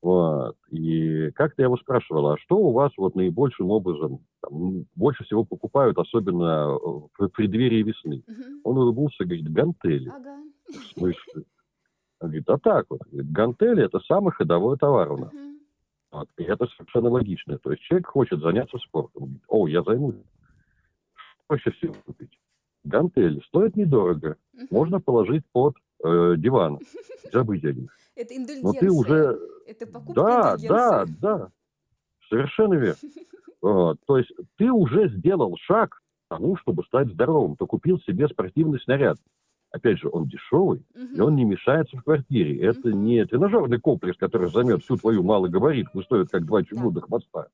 Вот. 0.06 0.56
И 0.70 1.32
как-то 1.32 1.64
я 1.64 1.66
его 1.66 1.78
спрашивал, 1.78 2.28
а 2.28 2.38
что 2.38 2.58
у 2.58 2.72
вас 2.72 2.92
вот 2.96 3.16
наибольшим 3.16 3.72
образом, 3.72 4.20
там, 4.40 4.86
больше 4.94 5.24
всего 5.24 5.44
покупают, 5.44 5.98
особенно 5.98 6.78
в 6.78 7.28
преддверии 7.34 7.82
весны? 7.82 8.22
Угу. 8.28 8.62
Он 8.66 8.78
улыбнулся, 8.78 9.24
говорит, 9.26 9.52
гантели. 9.52 10.08
Ага. 10.10 10.38
В 10.68 11.00
смысле? 11.00 11.46
Он 12.20 12.28
говорит, 12.28 12.48
а 12.48 12.60
так 12.60 12.86
вот, 12.90 13.02
гантели 13.12 13.84
это 13.84 14.00
самый 14.02 14.32
ходовой 14.32 14.78
товар 14.78 15.12
у 15.12 15.18
нас. 15.18 15.34
Угу. 15.34 15.42
Вот. 16.12 16.30
И 16.38 16.44
это 16.44 16.68
совершенно 16.68 17.10
логично. 17.10 17.58
То 17.58 17.72
есть 17.72 17.82
человек 17.82 18.06
хочет 18.06 18.40
заняться 18.42 18.78
спортом. 18.78 19.24
Говорит, 19.24 19.44
о, 19.48 19.68
я 19.68 19.82
займусь. 19.82 20.18
Что 21.16 21.44
проще 21.48 21.72
всего 21.72 21.96
купить? 22.06 22.38
Гантели. 22.84 23.42
Стоят 23.48 23.76
недорого. 23.76 24.38
Угу. 24.54 24.68
Можно 24.70 25.00
положить 25.02 25.46
под 25.52 25.74
э, 26.06 26.36
диван. 26.38 26.80
Забыть 27.32 27.66
о 27.66 27.74
них. 27.74 27.90
Это 28.16 28.36
индульгенция. 28.36 28.64
Но 28.64 28.74
ты 28.74 28.90
уже... 28.92 29.40
Это 29.68 29.88
покупка 29.88 30.14
Да, 30.14 30.58
да, 30.58 31.06
да. 31.22 31.50
Совершенно 32.30 32.76
верно. 32.76 32.98
То 34.06 34.18
есть 34.18 34.32
ты 34.58 34.72
уже 34.72 35.10
сделал 35.10 35.58
шаг 35.60 35.96
к 35.96 36.02
тому, 36.30 36.56
чтобы 36.58 36.84
стать 36.84 37.08
здоровым. 37.10 37.56
Ты 37.56 37.66
купил 37.66 38.00
себе 38.00 38.28
спортивный 38.28 38.80
снаряд. 38.80 39.18
Опять 39.72 40.00
же, 40.00 40.10
он 40.10 40.28
дешевый, 40.28 40.86
и 40.96 41.20
он 41.20 41.36
не 41.36 41.44
мешается 41.44 41.98
в 41.98 42.04
квартире. 42.04 42.62
Это 42.62 42.94
не 42.94 43.26
тренажерный 43.26 43.80
комплекс, 43.80 44.18
который 44.18 44.50
займет 44.50 44.84
всю 44.84 44.96
твою 44.96 45.22
малогабаритку, 45.22 46.02
стоит 46.04 46.30
как 46.30 46.46
два 46.46 46.64
чугунных 46.64 47.10
моста. 47.10 47.50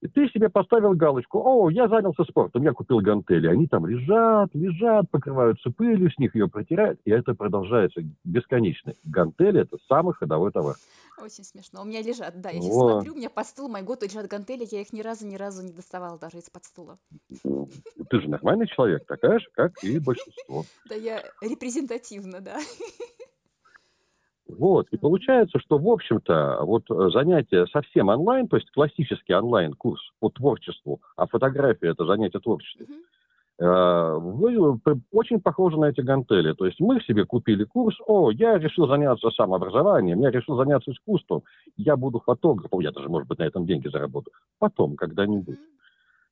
И 0.00 0.06
ты 0.06 0.28
себе 0.28 0.48
поставил 0.48 0.94
галочку, 0.94 1.42
о, 1.44 1.70
я 1.70 1.88
занялся 1.88 2.22
спортом, 2.24 2.62
я 2.62 2.72
купил 2.72 3.00
гантели. 3.00 3.48
Они 3.48 3.66
там 3.66 3.84
лежат, 3.84 4.54
лежат, 4.54 5.10
покрываются 5.10 5.70
пылью, 5.70 6.10
с 6.10 6.18
них 6.18 6.36
ее 6.36 6.48
протирают, 6.48 7.00
и 7.04 7.10
это 7.10 7.34
продолжается 7.34 8.02
бесконечно. 8.22 8.92
Гантели– 9.04 9.60
это 9.62 9.76
самый 9.88 10.14
ходовой 10.14 10.52
товар. 10.52 10.76
Очень 11.20 11.42
смешно. 11.42 11.82
У 11.82 11.84
меня 11.84 12.00
лежат, 12.00 12.40
да, 12.40 12.50
я 12.50 12.60
сейчас 12.60 12.74
вот. 12.74 12.92
смотрю, 12.92 13.14
у 13.14 13.16
меня 13.16 13.28
под 13.28 13.46
стулом 13.46 13.72
мой 13.72 13.82
год 13.82 14.04
лежат 14.04 14.28
гантели, 14.28 14.64
я 14.70 14.82
их 14.82 14.92
ни 14.92 15.00
разу, 15.00 15.26
ни 15.26 15.34
разу 15.34 15.64
не 15.64 15.72
доставала 15.72 16.16
даже 16.16 16.38
из-под 16.38 16.64
стула. 16.64 16.98
Ты 17.42 18.20
же 18.20 18.30
нормальный 18.30 18.68
человек, 18.68 19.04
такая 19.04 19.40
же, 19.40 19.46
как 19.52 19.82
и 19.82 19.98
большинство. 19.98 20.64
Да, 20.88 20.94
я 20.94 21.24
репрезентативна, 21.40 22.40
да. 22.40 22.58
Вот, 24.48 24.88
и 24.90 24.96
получается, 24.96 25.58
что, 25.58 25.76
в 25.78 25.86
общем-то, 25.86 26.60
вот 26.62 26.84
э, 26.90 27.10
занятие 27.12 27.66
совсем 27.66 28.08
онлайн, 28.08 28.48
то 28.48 28.56
есть 28.56 28.70
классический 28.70 29.34
онлайн-курс 29.34 30.00
по 30.20 30.30
творчеству, 30.30 31.00
а 31.16 31.26
фотография– 31.26 31.88
это 31.90 32.06
занятие 32.06 32.40
творчеством, 32.40 32.86
mm-hmm. 33.60 34.20
вы 34.20 34.80
очень 35.12 35.40
похожи 35.40 35.78
на 35.78 35.86
эти 35.86 36.00
гантели. 36.00 36.54
То 36.54 36.64
есть 36.64 36.80
мы 36.80 37.00
себе 37.02 37.26
купили 37.26 37.64
курс, 37.64 37.96
о, 38.06 38.30
я 38.30 38.56
решил 38.56 38.86
заняться 38.86 39.30
самообразованием, 39.30 40.20
я 40.20 40.30
решил 40.30 40.56
заняться 40.56 40.92
искусством, 40.92 41.42
я 41.76 41.96
буду 41.96 42.20
фотографом, 42.20 42.80
я 42.80 42.90
даже, 42.90 43.08
может 43.10 43.28
быть, 43.28 43.38
на 43.38 43.44
этом 43.44 43.66
деньги 43.66 43.88
заработаю. 43.88 44.32
Потом, 44.58 44.96
когда-нибудь. 44.96 45.58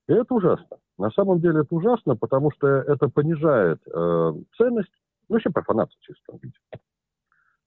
И 0.08 0.12
это 0.12 0.34
ужасно. 0.34 0.78
На 0.98 1.10
самом 1.10 1.40
деле 1.40 1.60
это 1.60 1.74
ужасно, 1.74 2.16
потому 2.16 2.50
что 2.52 2.66
это 2.66 3.08
понижает 3.08 3.80
э, 3.92 4.32
ценность, 4.56 4.92
ну, 5.28 5.34
вообще 5.34 5.50
профанация 5.50 5.98
в 6.00 6.06
чистом 6.06 6.38
виде. 6.42 6.54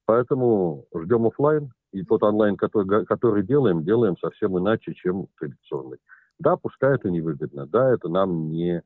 Поэтому 0.10 0.88
ждем 0.92 1.28
офлайн, 1.28 1.72
и 1.92 2.04
тот 2.04 2.24
онлайн, 2.24 2.58
который, 2.58 3.06
который 3.06 3.44
делаем, 3.44 3.84
делаем 3.84 4.18
совсем 4.18 4.58
иначе, 4.58 4.96
чем 4.96 5.28
традиционный. 5.38 6.00
Да, 6.40 6.58
пускай 6.58 6.96
это 6.96 7.12
невыгодно, 7.12 7.68
да, 7.68 7.94
это 7.94 8.10
нам 8.10 8.50
не 8.50 8.82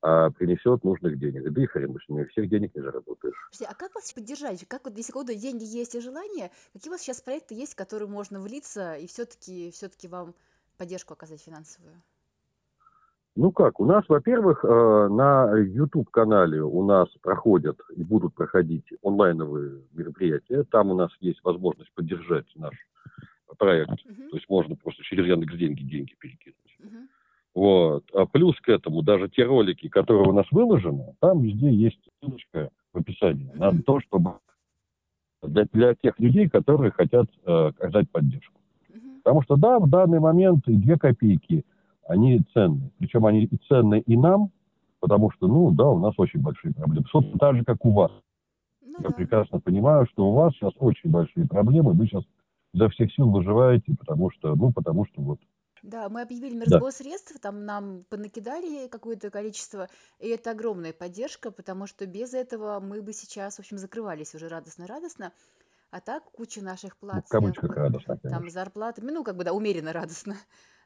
а, 0.00 0.30
принесет 0.30 0.82
нужных 0.82 1.18
денег. 1.18 1.52
Да 1.52 1.62
и 1.62 1.66
хрен 1.66 1.94
с 2.02 2.08
ними, 2.08 2.24
всех 2.24 2.48
денег 2.48 2.74
не 2.74 2.80
заработаешь. 2.80 3.50
А 3.68 3.74
как 3.74 3.94
вас 3.94 4.10
поддержать? 4.14 4.66
Как 4.66 4.86
вот 4.86 4.96
если 4.96 5.12
года 5.12 5.34
деньги 5.34 5.64
есть 5.64 5.94
и 5.94 6.00
желание, 6.00 6.50
какие 6.72 6.88
у 6.88 6.92
вас 6.92 7.02
сейчас 7.02 7.20
проекты 7.20 7.54
есть, 7.54 7.74
в 7.74 7.76
которые 7.76 8.08
можно 8.08 8.40
влиться 8.40 8.94
и 8.94 9.06
все-таки 9.06 9.70
все-таки 9.72 10.08
вам 10.08 10.34
поддержку 10.78 11.12
оказать 11.12 11.42
финансовую? 11.42 12.00
Ну 13.36 13.52
как, 13.52 13.80
у 13.80 13.84
нас, 13.84 14.02
во-первых, 14.08 14.64
э, 14.64 15.08
на 15.10 15.54
YouTube-канале 15.58 16.62
у 16.62 16.82
нас 16.82 17.06
проходят 17.20 17.78
и 17.94 18.02
будут 18.02 18.34
проходить 18.34 18.86
онлайновые 19.02 19.82
мероприятия. 19.92 20.64
Там 20.64 20.90
у 20.90 20.94
нас 20.94 21.10
есть 21.20 21.40
возможность 21.44 21.92
поддержать 21.94 22.46
наш 22.56 22.74
проект. 23.58 23.90
Uh-huh. 23.90 24.30
То 24.30 24.36
есть 24.36 24.48
можно 24.48 24.74
просто 24.74 25.02
через 25.02 25.26
Яндекс 25.26 25.54
деньги 25.54 25.82
деньги 25.82 26.14
перекинуть. 26.18 26.56
Uh-huh. 26.80 27.06
Вот. 27.54 28.04
А 28.14 28.24
плюс 28.24 28.58
к 28.62 28.70
этому 28.70 29.02
даже 29.02 29.28
те 29.28 29.44
ролики, 29.44 29.88
которые 29.88 30.30
у 30.30 30.32
нас 30.32 30.46
выложены, 30.50 31.14
там 31.20 31.42
везде 31.42 31.70
есть 31.70 32.00
ссылочка 32.18 32.70
в 32.94 32.98
описании 32.98 33.52
uh-huh. 33.52 33.74
на 33.74 33.82
то, 33.82 34.00
чтобы 34.00 34.32
для, 35.42 35.66
для 35.74 35.94
тех 35.94 36.18
людей, 36.18 36.48
которые 36.48 36.90
хотят 36.90 37.26
э, 37.44 37.66
оказать 37.66 38.10
поддержку. 38.10 38.62
Uh-huh. 38.88 39.18
Потому 39.22 39.42
что 39.42 39.56
да, 39.56 39.78
в 39.78 39.90
данный 39.90 40.20
момент 40.20 40.64
две 40.64 40.96
копейки– 40.96 41.66
они 42.08 42.40
ценны. 42.52 42.90
Причем 42.98 43.26
они 43.26 43.44
и 43.44 43.56
ценны 43.68 44.00
и 44.00 44.16
нам, 44.16 44.50
потому 45.00 45.30
что, 45.30 45.48
ну, 45.48 45.70
да, 45.72 45.88
у 45.88 45.98
нас 45.98 46.14
очень 46.18 46.40
большие 46.40 46.74
проблемы. 46.74 47.06
Собственно, 47.10 47.38
так 47.38 47.56
же, 47.56 47.64
как 47.64 47.84
у 47.84 47.92
вас. 47.92 48.12
Ну, 48.80 49.02
Я 49.02 49.10
да. 49.10 49.12
прекрасно 49.12 49.60
понимаю, 49.60 50.06
что 50.06 50.26
у 50.28 50.34
вас 50.34 50.54
сейчас 50.54 50.72
очень 50.78 51.10
большие 51.10 51.46
проблемы, 51.48 51.92
вы 51.94 52.06
сейчас 52.06 52.24
за 52.74 52.88
всех 52.90 53.12
сил 53.14 53.30
выживаете, 53.30 53.94
потому 53.98 54.30
что, 54.30 54.54
ну, 54.56 54.72
потому 54.72 55.06
что 55.06 55.22
вот 55.22 55.40
Да, 55.82 56.08
мы 56.08 56.22
объявили 56.22 56.54
на 56.56 56.66
Да. 56.66 56.80
средств, 56.90 57.38
там 57.40 57.64
нам 57.64 58.04
понакидали 58.04 58.88
какое-то 58.88 59.30
количество, 59.30 59.88
и 60.18 60.28
это 60.28 60.50
огромная 60.50 60.92
поддержка, 60.92 61.50
потому 61.50 61.86
что 61.86 62.06
без 62.06 62.34
этого 62.34 62.80
мы 62.80 63.02
бы 63.02 63.12
сейчас, 63.12 63.56
в 63.56 63.60
общем, 63.60 63.78
закрывались 63.78 64.34
уже 64.34 64.48
радостно-радостно. 64.48 65.32
А 65.90 66.00
так 66.00 66.24
куча 66.32 66.62
наших 66.62 66.98
Ну, 67.10 67.20
плат, 67.20 67.26
в 67.26 67.28
кавычках 67.28 67.76
радостно, 67.76 68.16
там 68.28 68.48
конечно. 68.48 68.50
зарплатами, 68.50 69.10
ну, 69.12 69.24
как 69.24 69.36
бы, 69.36 69.44
да, 69.44 69.52
умеренно 69.54 69.92
радостно. 69.92 70.36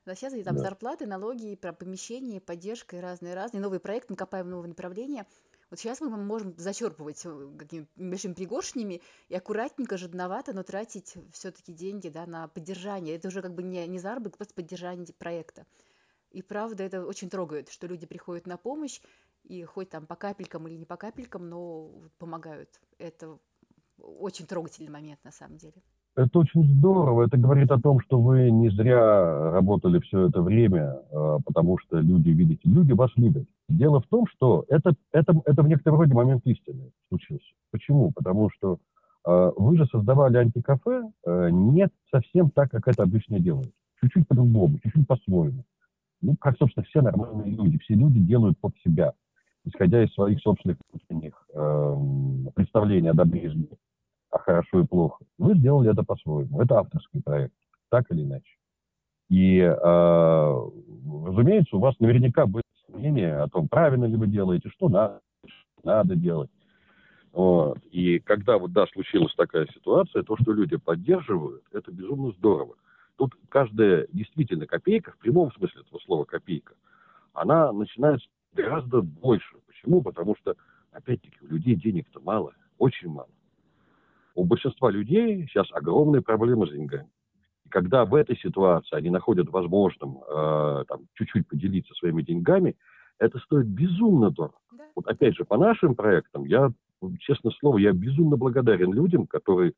Да, 0.06 0.14
сейчас 0.14 0.32
и 0.34 0.42
там 0.42 0.56
Да. 0.56 0.62
зарплаты, 0.62 1.06
налоги, 1.06 1.54
про 1.56 1.72
помещения, 1.72 2.40
поддержка 2.40 2.96
и 2.96 3.00
разные-разные. 3.00 3.60
Новый 3.60 3.80
проект, 3.80 4.08
мы 4.10 4.16
копаем 4.16 4.48
новые 4.48 4.68
направления. 4.68 5.26
Вот 5.68 5.78
сейчас 5.78 6.00
мы 6.00 6.10
можем 6.10 6.54
зачерпывать 6.56 7.24
э, 7.24 7.48
какими-то 7.58 7.90
небольшими 7.96 8.32
пригоршнями 8.34 9.02
и 9.28 9.34
аккуратненько, 9.36 9.98
жадновато, 9.98 10.52
но 10.52 10.62
тратить 10.62 11.14
все-таки 11.32 11.72
деньги 11.72 12.08
да, 12.08 12.26
на 12.26 12.48
поддержание. 12.48 13.14
Это 13.14 13.28
уже 13.28 13.42
как 13.42 13.54
бы 13.54 13.62
не, 13.62 13.86
не 13.86 13.98
заработок, 13.98 14.38
просто 14.38 14.54
поддержание 14.54 15.06
проекта. 15.18 15.66
И 16.30 16.42
правда, 16.42 16.84
это 16.84 17.04
очень 17.04 17.30
трогает, 17.30 17.68
что 17.68 17.86
люди 17.86 18.06
приходят 18.06 18.46
на 18.46 18.56
помощь, 18.56 19.00
и 19.44 19.64
хоть 19.64 19.90
там 19.90 20.06
по 20.06 20.16
капелькам 20.16 20.66
или 20.68 20.76
не 20.76 20.86
по 20.86 20.96
капелькам, 20.96 21.48
но 21.48 22.10
помогают. 22.18 22.80
Это 22.98 23.38
очень 23.98 24.46
трогательный 24.46 24.90
момент 24.90 25.22
на 25.24 25.32
самом 25.32 25.56
деле. 25.56 25.82
Это 26.20 26.38
очень 26.38 26.64
здорово. 26.64 27.24
Это 27.24 27.38
говорит 27.38 27.70
о 27.70 27.80
том, 27.80 27.98
что 28.00 28.20
вы 28.20 28.50
не 28.50 28.68
зря 28.68 29.52
работали 29.52 30.00
все 30.00 30.28
это 30.28 30.42
время, 30.42 30.98
э, 31.10 31.38
потому 31.46 31.78
что 31.78 31.98
люди, 31.98 32.28
видите, 32.28 32.60
люди 32.64 32.92
вас 32.92 33.10
любят. 33.16 33.46
Дело 33.70 34.02
в 34.02 34.06
том, 34.06 34.26
что 34.26 34.66
это, 34.68 34.94
это, 35.12 35.40
это 35.46 35.62
в 35.62 35.68
некотором 35.68 36.00
роде 36.00 36.12
момент 36.12 36.42
истины 36.44 36.92
случился. 37.08 37.46
Почему? 37.70 38.12
Потому 38.12 38.50
что 38.50 38.76
э, 39.26 39.52
вы 39.56 39.78
же 39.78 39.86
создавали 39.86 40.36
антикафе 40.36 41.10
э, 41.24 41.48
не 41.50 41.88
совсем 42.10 42.50
так, 42.50 42.70
как 42.70 42.86
это 42.86 43.04
обычно 43.04 43.40
делают. 43.40 43.72
Чуть-чуть 44.02 44.28
по-другому, 44.28 44.78
чуть-чуть 44.82 45.08
по-своему. 45.08 45.64
Ну, 46.20 46.36
как, 46.38 46.58
собственно, 46.58 46.84
все 46.84 47.00
нормальные 47.00 47.52
люди. 47.52 47.78
Все 47.78 47.94
люди 47.94 48.20
делают 48.20 48.58
под 48.58 48.74
себя, 48.84 49.14
исходя 49.64 50.04
из 50.04 50.12
своих 50.12 50.38
собственных 50.42 50.76
э, 51.54 51.96
представлений 52.54 53.08
о 53.08 53.14
добре 53.14 53.44
и 53.44 53.48
зле 53.48 53.68
а 54.30 54.38
хорошо 54.38 54.80
и 54.80 54.86
плохо. 54.86 55.24
Вы 55.38 55.54
сделали 55.54 55.90
это 55.90 56.02
по-своему. 56.02 56.60
Это 56.60 56.78
авторский 56.78 57.22
проект, 57.22 57.54
так 57.88 58.10
или 58.10 58.22
иначе. 58.22 58.56
И, 59.28 59.58
э, 59.58 59.74
разумеется, 61.26 61.76
у 61.76 61.80
вас 61.80 61.98
наверняка 62.00 62.46
будет 62.46 62.64
мнение 62.88 63.36
о 63.36 63.48
том, 63.48 63.68
правильно 63.68 64.04
ли 64.06 64.16
вы 64.16 64.26
делаете, 64.26 64.68
что 64.70 64.88
надо, 64.88 65.20
надо 65.84 66.16
делать. 66.16 66.50
Вот. 67.32 67.78
И 67.92 68.18
когда 68.18 68.58
вот, 68.58 68.72
да, 68.72 68.86
случилась 68.88 69.34
такая 69.36 69.66
ситуация, 69.68 70.24
то, 70.24 70.36
что 70.40 70.52
люди 70.52 70.76
поддерживают, 70.76 71.62
это 71.72 71.92
безумно 71.92 72.32
здорово. 72.32 72.74
Тут 73.16 73.36
каждая 73.48 74.08
действительно 74.12 74.66
копейка, 74.66 75.12
в 75.12 75.18
прямом 75.18 75.52
смысле 75.52 75.82
этого 75.82 76.00
слова 76.00 76.24
копейка, 76.24 76.74
она 77.32 77.72
начинает 77.72 78.20
гораздо 78.52 79.02
больше. 79.02 79.56
Почему? 79.66 80.02
Потому 80.02 80.34
что, 80.36 80.56
опять-таки, 80.90 81.36
у 81.42 81.46
людей 81.46 81.76
денег-то 81.76 82.18
мало, 82.20 82.52
очень 82.78 83.08
мало 83.08 83.28
у 84.34 84.44
большинства 84.44 84.90
людей 84.90 85.46
сейчас 85.46 85.66
огромные 85.72 86.22
проблемы 86.22 86.66
с 86.66 86.70
деньгами. 86.70 87.08
И 87.64 87.68
когда 87.68 88.04
в 88.04 88.14
этой 88.14 88.36
ситуации 88.36 88.96
они 88.96 89.10
находят 89.10 89.48
возможным 89.50 90.18
э, 90.22 90.84
там, 90.88 91.00
чуть-чуть 91.14 91.48
поделиться 91.48 91.94
своими 91.94 92.22
деньгами, 92.22 92.76
это 93.18 93.38
стоит 93.40 93.66
безумно 93.66 94.30
дорого. 94.30 94.58
Да. 94.72 94.84
Вот 94.96 95.06
опять 95.06 95.36
же, 95.36 95.44
по 95.44 95.56
нашим 95.56 95.94
проектам, 95.94 96.44
я, 96.44 96.70
честно 97.18 97.50
слово, 97.50 97.78
я 97.78 97.92
безумно 97.92 98.36
благодарен 98.36 98.92
людям, 98.92 99.26
которые 99.26 99.72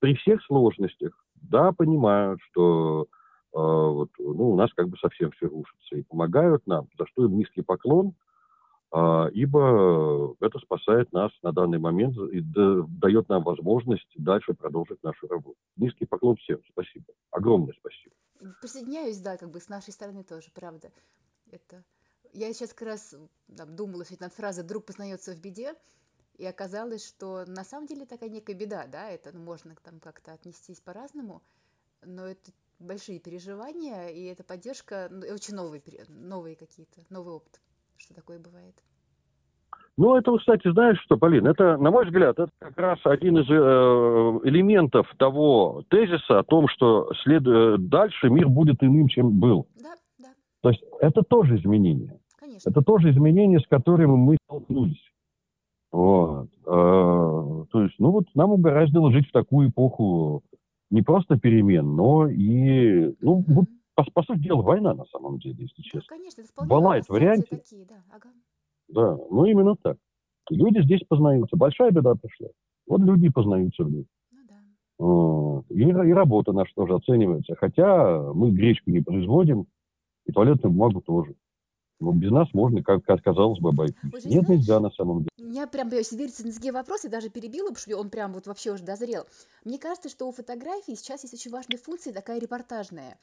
при 0.00 0.14
всех 0.16 0.42
сложностях, 0.44 1.12
да, 1.34 1.72
понимают, 1.72 2.40
что 2.50 3.06
э, 3.54 3.58
вот, 3.58 4.10
ну, 4.18 4.50
у 4.50 4.56
нас 4.56 4.70
как 4.74 4.88
бы 4.88 4.98
совсем 4.98 5.30
все 5.32 5.46
рушится, 5.46 5.96
и 5.96 6.02
помогают 6.02 6.66
нам, 6.66 6.88
за 6.98 7.06
что 7.06 7.24
им 7.24 7.38
низкий 7.38 7.62
поклон– 7.62 8.12
ибо 9.32 10.36
это 10.40 10.58
спасает 10.60 11.12
нас 11.12 11.32
на 11.42 11.52
данный 11.52 11.78
момент 11.78 12.16
и 12.16 12.40
дает 12.40 13.28
нам 13.28 13.42
возможность 13.42 14.08
дальше 14.16 14.54
продолжить 14.54 15.02
нашу 15.02 15.26
работу. 15.26 15.58
Низкий 15.76 16.06
поклон 16.06 16.36
всем. 16.36 16.60
Спасибо. 16.70 17.06
Огромное 17.30 17.74
спасибо. 17.80 18.14
Присоединяюсь, 18.60 19.18
да, 19.18 19.36
как 19.36 19.50
бы 19.50 19.58
с 19.58 19.68
нашей 19.68 19.92
стороны 19.92 20.22
тоже, 20.22 20.50
правда. 20.54 20.92
Это... 21.50 21.82
Я 22.32 22.52
сейчас 22.52 22.72
как 22.72 22.88
раз 22.88 23.14
там, 23.56 23.76
думала 23.76 24.04
над 24.18 24.32
фразой 24.32 24.64
«друг 24.64 24.86
познается 24.86 25.34
в 25.34 25.40
беде», 25.40 25.74
и 26.36 26.44
оказалось, 26.44 27.06
что 27.06 27.44
на 27.46 27.62
самом 27.64 27.86
деле 27.86 28.06
такая 28.06 28.28
некая 28.28 28.54
беда, 28.54 28.86
да, 28.86 29.08
это 29.08 29.30
ну, 29.32 29.40
можно 29.44 29.74
там 29.82 30.00
как-то 30.00 30.32
отнестись 30.32 30.80
по-разному, 30.80 31.42
но 32.02 32.26
это 32.26 32.50
большие 32.80 33.20
переживания, 33.20 34.08
и 34.08 34.24
эта 34.24 34.42
поддержка, 34.42 35.08
ну, 35.10 35.26
очень 35.32 35.54
новые, 35.54 35.82
новые 36.08 36.56
какие-то, 36.56 37.04
новый 37.08 37.34
опыт 37.34 37.60
что 37.98 38.14
такое 38.14 38.38
бывает? 38.38 38.74
Ну, 39.96 40.16
это, 40.16 40.36
кстати, 40.36 40.70
знаешь 40.72 41.00
что, 41.04 41.16
Полин, 41.16 41.46
это, 41.46 41.76
на 41.76 41.90
мой 41.92 42.04
взгляд, 42.04 42.38
это 42.38 42.50
как 42.58 42.76
раз 42.76 42.98
один 43.04 43.38
из 43.38 43.48
э, 43.48 44.48
элементов 44.48 45.06
того 45.18 45.84
тезиса 45.88 46.40
о 46.40 46.42
том, 46.42 46.66
что 46.68 47.12
след... 47.22 47.46
Э, 47.46 47.76
дальше 47.78 48.28
мир 48.28 48.48
будет 48.48 48.82
иным, 48.82 49.06
чем 49.06 49.38
был. 49.38 49.68
Да, 49.80 49.94
да. 50.18 50.28
То 50.62 50.70
есть 50.70 50.82
это 51.00 51.22
тоже 51.22 51.56
изменение. 51.58 52.18
Конечно. 52.40 52.70
Это 52.70 52.82
тоже 52.82 53.10
изменение, 53.10 53.60
с 53.60 53.66
которыми 53.68 54.16
мы 54.16 54.36
столкнулись. 54.46 55.12
Вот. 55.92 56.48
Э, 56.66 57.64
то 57.70 57.82
есть, 57.82 57.94
ну 58.00 58.10
вот 58.10 58.24
нам 58.34 58.50
угораздило 58.50 59.12
жить 59.12 59.28
в 59.28 59.32
такую 59.32 59.70
эпоху 59.70 60.42
не 60.90 61.02
просто 61.02 61.38
перемен, 61.38 61.94
но 61.94 62.28
и, 62.28 63.14
ну, 63.20 63.44
вот 63.46 63.66
по, 63.94 64.04
по 64.12 64.22
сути 64.22 64.40
дела, 64.40 64.62
война 64.62 64.94
на 64.94 65.04
самом 65.06 65.38
деле, 65.38 65.56
если 65.60 65.82
честно. 65.82 66.08
Конечно, 66.08 66.42
это 66.42 66.52
варианте. 67.08 67.56
Такие, 67.56 67.86
да, 67.86 68.02
ага. 68.10 68.30
да, 68.88 69.16
ну 69.30 69.44
именно 69.44 69.76
так. 69.76 69.96
Люди 70.50 70.82
здесь 70.82 71.02
познаются. 71.08 71.56
Большая 71.56 71.90
беда 71.90 72.14
пришла. 72.14 72.48
Вот 72.86 73.00
люди 73.00 73.30
познаются 73.30 73.84
в 73.84 73.90
ней. 73.90 74.06
Ну, 74.98 75.64
да. 75.68 75.74
и, 75.74 75.82
и 75.82 76.12
работа 76.12 76.52
наша 76.52 76.72
тоже 76.74 76.94
оценивается. 76.94 77.54
Хотя 77.56 78.32
мы 78.32 78.50
гречку 78.50 78.90
не 78.90 79.00
производим, 79.00 79.66
и 80.26 80.32
туалетную 80.32 80.72
бумагу 80.72 81.00
тоже. 81.00 81.34
Но 82.00 82.12
без 82.12 82.30
нас 82.30 82.52
можно, 82.52 82.82
как, 82.82 83.04
как 83.04 83.22
казалось 83.22 83.60
бы, 83.60 83.70
обойтись. 83.70 83.96
Нет, 84.02 84.22
знаешь, 84.22 84.48
нельзя 84.48 84.80
на 84.80 84.90
самом 84.90 85.20
деле. 85.20 85.30
У 85.38 85.44
меня 85.44 85.66
прям 85.66 85.90
сидится 85.90 86.42
на 86.42 86.48
языке 86.48 86.72
вопрос, 86.72 87.04
и 87.04 87.08
даже 87.08 87.30
перебила, 87.30 87.68
потому 87.68 87.78
что 87.78 87.96
он 87.96 88.10
прям 88.10 88.32
вот 88.32 88.46
вообще 88.46 88.72
уже 88.72 88.82
дозрел. 88.82 89.26
Мне 89.64 89.78
кажется, 89.78 90.08
что 90.08 90.28
у 90.28 90.32
фотографии 90.32 90.94
сейчас 90.94 91.22
есть 91.22 91.34
очень 91.34 91.50
важная 91.50 91.78
функция, 91.78 92.12
такая 92.12 92.40
репортажная. 92.40 93.18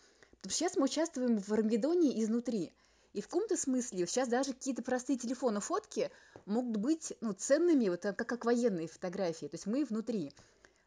Сейчас 0.47 0.77
мы 0.77 0.85
участвуем 0.85 1.39
в 1.39 1.51
Армагеддоне 1.51 2.21
изнутри. 2.21 2.71
И 3.13 3.21
в 3.21 3.27
каком-то 3.27 3.57
смысле 3.57 4.07
сейчас 4.07 4.29
даже 4.29 4.53
какие-то 4.53 4.81
простые 4.81 5.19
телефоны 5.19 5.59
фотки 5.59 6.09
могут 6.45 6.77
быть 6.77 7.13
ну, 7.19 7.33
ценными, 7.33 7.89
вот 7.89 8.01
как, 8.01 8.15
как 8.15 8.45
военные 8.45 8.87
фотографии. 8.87 9.47
То 9.47 9.55
есть 9.55 9.67
мы 9.67 9.83
внутри. 9.83 10.31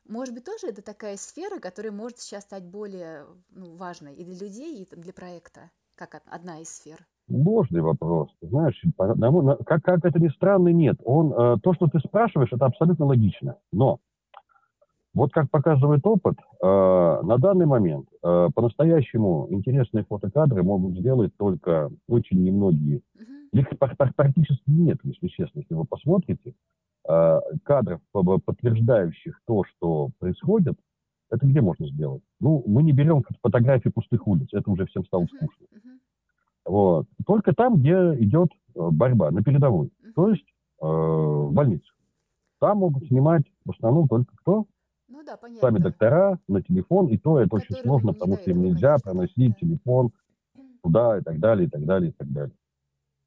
Может 0.06 0.34
быть, 0.34 0.44
тоже 0.44 0.68
это 0.68 0.82
такая 0.82 1.16
сфера, 1.16 1.60
которая 1.60 1.92
может 1.92 2.18
сейчас 2.18 2.44
стать 2.44 2.64
более 2.64 3.26
ну, 3.50 3.76
важной 3.76 4.14
и 4.14 4.24
для 4.24 4.36
людей, 4.36 4.82
и 4.82 4.96
для 4.96 5.12
проекта, 5.12 5.70
как 5.94 6.22
одна 6.26 6.60
из 6.60 6.70
сфер. 6.70 7.06
Сложный 7.28 7.80
вопрос. 7.80 8.28
Знаешь, 8.42 8.80
как, 9.66 9.82
как 9.82 10.04
это 10.04 10.20
ни 10.20 10.28
странно, 10.28 10.68
нет. 10.68 10.96
Он, 11.04 11.32
э, 11.32 11.56
то, 11.62 11.72
что 11.74 11.86
ты 11.86 11.98
спрашиваешь, 12.00 12.52
это 12.52 12.66
абсолютно 12.66 13.06
логично. 13.06 13.56
Но 13.72 13.98
вот 15.14 15.32
как 15.32 15.50
показывает 15.50 16.04
опыт, 16.04 16.36
э, 16.38 16.66
на 16.66 17.38
данный 17.38 17.66
момент 17.66 18.08
э, 18.22 18.48
по-настоящему 18.54 19.46
интересные 19.50 20.04
фотокадры 20.04 20.62
могут 20.62 20.98
сделать 20.98 21.32
только 21.36 21.90
очень 22.08 22.42
немногие. 22.42 23.00
Их 23.52 23.68
практически 23.78 24.68
нет, 24.68 24.98
если 25.04 25.28
честно, 25.28 25.60
если 25.60 25.74
вы 25.74 25.84
посмотрите. 25.84 26.54
Э, 27.08 27.40
кадров, 27.62 28.00
подтверждающих 28.12 29.40
то, 29.46 29.62
что 29.64 30.10
происходит, 30.18 30.74
это 31.30 31.46
где 31.46 31.60
можно 31.60 31.86
сделать? 31.88 32.22
Ну, 32.40 32.64
мы 32.66 32.82
не 32.82 32.92
берем 32.92 33.22
фотографии 33.42 33.90
пустых 33.90 34.26
улиц, 34.26 34.48
это 34.52 34.70
уже 34.70 34.86
всем 34.86 35.04
стало 35.04 35.26
скучно. 35.26 35.66
Вот. 36.64 37.06
Только 37.26 37.54
там, 37.54 37.76
где 37.76 37.94
идет 38.20 38.50
борьба, 38.74 39.30
на 39.30 39.42
передовой, 39.42 39.90
то 40.14 40.30
есть 40.30 40.44
э, 40.80 40.86
в 40.86 41.52
больницах. 41.52 41.94
Там 42.60 42.78
могут 42.78 43.06
снимать 43.06 43.42
в 43.64 43.70
основном 43.70 44.08
только 44.08 44.34
кто? 44.36 44.64
Ну 45.08 45.22
да, 45.24 45.36
понятно. 45.36 45.68
Сами 45.68 45.78
доктора 45.78 46.38
на 46.48 46.62
телефон, 46.62 47.08
и 47.08 47.18
то 47.18 47.38
это 47.38 47.54
очень 47.56 47.76
сложно, 47.76 48.12
потому 48.12 48.36
что 48.36 48.50
им 48.50 48.62
нельзя 48.62 48.96
конечно, 48.96 49.10
проносить 49.10 49.52
да. 49.52 49.58
телефон 49.60 50.10
туда 50.82 51.18
и 51.18 51.22
так 51.22 51.38
далее, 51.38 51.66
и 51.66 51.70
так 51.70 51.84
далее, 51.84 52.10
и 52.10 52.12
так 52.12 52.32
далее. 52.32 52.54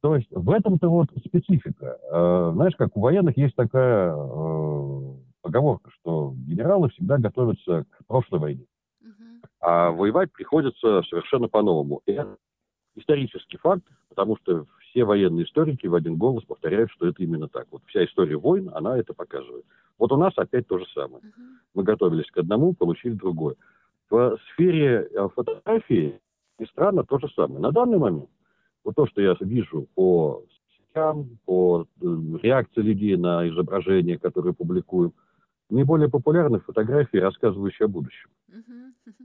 То 0.00 0.16
есть 0.16 0.28
в 0.30 0.50
этом-то 0.50 0.88
вот 0.88 1.08
специфика. 1.24 1.98
Э, 2.10 2.50
знаешь, 2.54 2.76
как 2.76 2.96
у 2.96 3.00
военных 3.00 3.36
есть 3.36 3.56
такая 3.56 4.12
э, 4.14 5.14
поговорка, 5.42 5.90
что 5.90 6.34
генералы 6.36 6.90
всегда 6.90 7.18
готовятся 7.18 7.84
к 7.90 8.06
прошлой 8.06 8.38
войне, 8.38 8.66
угу. 9.00 9.12
а 9.60 9.90
воевать 9.90 10.32
приходится 10.32 11.02
совершенно 11.02 11.48
по-новому. 11.48 12.00
Это 12.06 12.36
исторический 12.98 13.56
факт, 13.58 13.84
потому 14.08 14.36
что 14.38 14.66
все 14.80 15.04
военные 15.04 15.44
историки 15.44 15.86
в 15.86 15.94
один 15.94 16.16
голос 16.16 16.44
повторяют, 16.44 16.90
что 16.90 17.06
это 17.06 17.22
именно 17.22 17.48
так. 17.48 17.66
Вот 17.70 17.82
вся 17.86 18.04
история 18.04 18.36
войн, 18.36 18.70
она 18.74 18.98
это 18.98 19.14
показывает. 19.14 19.64
Вот 19.98 20.12
у 20.12 20.16
нас 20.16 20.32
опять 20.36 20.66
то 20.66 20.78
же 20.78 20.86
самое. 20.94 21.22
Мы 21.74 21.82
готовились 21.82 22.30
к 22.30 22.38
одному, 22.38 22.74
получили 22.74 23.14
другое. 23.14 23.56
В 24.10 24.38
сфере 24.52 25.08
э, 25.10 25.28
фотографии 25.34 26.18
ни 26.58 26.64
странно, 26.66 27.04
то 27.04 27.18
же 27.18 27.28
самое. 27.34 27.60
На 27.60 27.72
данный 27.72 27.98
момент, 27.98 28.30
вот 28.84 28.94
то, 28.94 29.06
что 29.06 29.20
я 29.20 29.36
вижу 29.40 29.86
по 29.94 30.44
сетям, 30.76 31.38
по 31.44 31.86
э, 32.00 32.06
реакции 32.42 32.80
людей 32.80 33.16
на 33.16 33.48
изображения, 33.48 34.18
которые 34.18 34.54
публикуем, 34.54 35.12
наиболее 35.70 36.08
популярны 36.08 36.60
фотографии, 36.60 37.18
рассказывающие 37.18 37.86
о 37.86 37.88
будущем. 37.88 38.30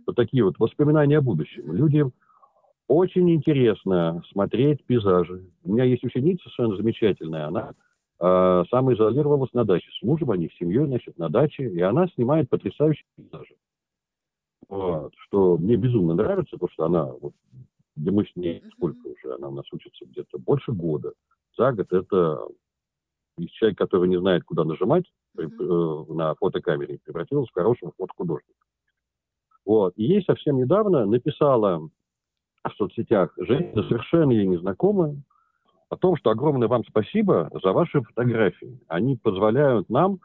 Вот 0.05 0.15
такие 0.15 0.43
вот 0.43 0.59
воспоминания 0.59 1.17
о 1.17 1.21
будущем. 1.21 1.73
Людям 1.73 2.13
очень 2.93 3.29
интересно 3.34 4.23
смотреть 4.32 4.84
пейзажи. 4.86 5.43
У 5.63 5.73
меня 5.73 5.84
есть 5.84 6.03
ученица 6.03 6.43
совершенно 6.43 6.75
замечательная, 6.75 7.47
она 7.47 7.73
э, 8.19 8.63
самоизолировалась 8.69 9.53
на 9.53 9.65
даче. 9.65 9.89
С 9.99 10.03
мужем 10.03 10.32
они, 10.32 10.49
с 10.49 10.58
семьей, 10.58 10.86
значит, 10.86 11.17
на 11.17 11.29
даче, 11.29 11.69
и 11.69 11.79
она 11.82 12.08
снимает 12.10 12.49
потрясающие 12.49 13.06
пейзажи. 13.15 13.56
Вот, 14.69 15.13
что 15.27 15.58
мне 15.58 15.75
безумно 15.75 16.13
нравится, 16.13 16.51
потому 16.51 16.69
что 16.71 16.86
она, 16.86 17.06
вот, 17.06 17.34
где 17.95 18.12
мы 18.12 18.25
с 18.25 18.36
ней, 18.36 18.63
сколько 18.73 19.08
уже, 19.08 19.36
она 19.36 19.49
у 19.49 19.53
нас 19.53 19.65
учится 19.71 20.06
где-то 20.06 20.39
больше 20.39 20.71
года. 20.71 21.13
За 21.58 21.71
год 21.71 21.91
это 21.91 22.47
из 23.38 23.49
человека, 23.51 23.86
который 23.86 24.10
не 24.10 24.19
знает, 24.19 24.43
куда 24.43 24.63
нажимать 24.63 25.06
mm-hmm. 25.38 26.13
на 26.13 26.36
фотокамере, 26.36 26.99
превратилась 27.03 27.49
в 27.49 27.53
хорошего 27.53 27.91
фотохудожника. 27.97 28.53
Вот. 29.65 29.93
И 29.95 30.03
ей 30.03 30.23
совсем 30.23 30.58
недавно 30.58 31.06
написала 31.06 31.89
в 32.69 32.76
соцсетях 32.76 33.34
женщина, 33.38 33.84
совершенно 33.84 34.32
ей 34.32 34.45
незнакомая, 34.45 35.15
о 35.89 35.97
том, 35.97 36.15
что 36.17 36.32
огромное 36.32 36.67
вам 36.67 36.84
спасибо 36.86 37.49
за 37.62 37.71
ваши 37.71 38.02
фотографии. 38.02 38.80
Они 38.88 39.15
позволяют 39.15 39.89
нам 39.89 40.19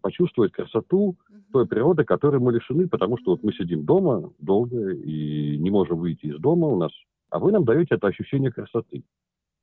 почувствовать 0.00 0.52
красоту 0.52 1.16
той 1.52 1.66
природы, 1.66 2.04
которой 2.04 2.40
мы 2.40 2.52
лишены, 2.52 2.88
потому 2.88 3.18
что 3.18 3.32
вот 3.32 3.42
мы 3.42 3.52
сидим 3.52 3.84
дома 3.84 4.30
долго 4.38 4.90
и 4.90 5.58
не 5.58 5.70
можем 5.70 5.98
выйти 5.98 6.26
из 6.26 6.38
дома 6.38 6.66
у 6.66 6.76
нас, 6.76 6.92
а 7.30 7.38
вы 7.38 7.52
нам 7.52 7.64
даете 7.64 7.94
это 7.96 8.08
ощущение 8.08 8.50
красоты. 8.50 9.04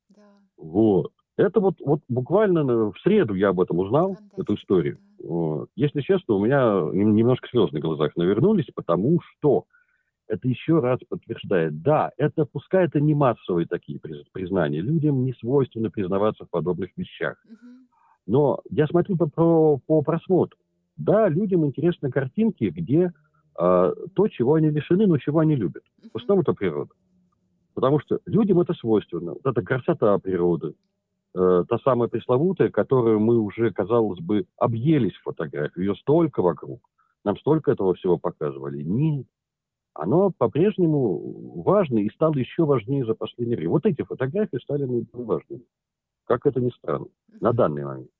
Да. 0.08 0.22
Вот. 0.56 1.12
Это 1.36 1.58
вот, 1.60 1.76
вот 1.84 2.00
буквально 2.08 2.90
в 2.92 2.98
среду 3.02 3.34
я 3.34 3.48
об 3.48 3.60
этом 3.60 3.78
узнал, 3.78 4.14
Фантастика. 4.14 4.42
эту 4.42 4.54
историю. 4.54 4.98
Вот. 5.22 5.68
Если 5.74 6.00
честно, 6.00 6.34
у 6.34 6.44
меня 6.44 6.80
немножко 6.92 7.48
слез 7.48 7.72
на 7.72 7.80
глазах 7.80 8.14
навернулись, 8.16 8.68
потому 8.74 9.20
что 9.22 9.64
это 10.30 10.48
еще 10.48 10.78
раз 10.78 11.00
подтверждает, 11.08 11.82
да, 11.82 12.12
это 12.16 12.44
пускай 12.44 12.84
это 12.84 13.00
не 13.00 13.14
массовые 13.14 13.66
такие 13.66 13.98
признания, 14.32 14.80
людям 14.80 15.24
не 15.24 15.32
свойственно 15.34 15.90
признаваться 15.90 16.44
в 16.44 16.50
подобных 16.50 16.90
вещах. 16.96 17.36
Но 18.26 18.60
я 18.70 18.86
смотрю 18.86 19.16
по, 19.16 19.26
по, 19.26 19.80
по 19.84 20.02
просмотру. 20.02 20.56
Да, 20.96 21.28
людям 21.28 21.66
интересны 21.66 22.10
картинки, 22.10 22.64
где 22.64 23.12
э, 23.58 23.92
то, 24.14 24.28
чего 24.28 24.54
они 24.54 24.70
лишены, 24.70 25.06
но 25.06 25.18
чего 25.18 25.40
они 25.40 25.56
любят. 25.56 25.82
В 26.12 26.16
основном 26.16 26.42
это 26.42 26.52
природа. 26.52 26.92
Потому 27.74 27.98
что 28.00 28.20
людям 28.26 28.60
это 28.60 28.74
свойственно. 28.74 29.32
Вот 29.32 29.44
это 29.44 29.62
красота 29.62 30.16
природы, 30.18 30.74
э, 31.34 31.64
та 31.68 31.78
самая 31.78 32.08
пресловутая, 32.08 32.68
которую 32.68 33.18
мы 33.18 33.38
уже, 33.38 33.72
казалось 33.72 34.20
бы, 34.20 34.44
объелись 34.58 35.14
в 35.14 35.22
фотографии. 35.22 35.80
Ее 35.80 35.96
столько 35.96 36.42
вокруг. 36.42 36.80
Нам 37.24 37.36
столько 37.38 37.72
этого 37.72 37.94
всего 37.94 38.16
показывали. 38.18 38.82
Нет 38.82 39.26
оно 39.94 40.30
по-прежнему 40.30 41.62
важно 41.62 41.98
и 41.98 42.10
стало 42.10 42.34
еще 42.34 42.64
важнее 42.64 43.04
за 43.04 43.14
последнее 43.14 43.56
время. 43.56 43.72
Вот 43.72 43.86
эти 43.86 44.02
фотографии 44.02 44.58
стали 44.62 44.84
наиболее 44.84 45.26
важными. 45.26 45.64
Как 46.26 46.46
это 46.46 46.60
ни 46.60 46.70
странно, 46.70 47.06
на 47.40 47.52
данный 47.52 47.84
момент. 47.84 48.10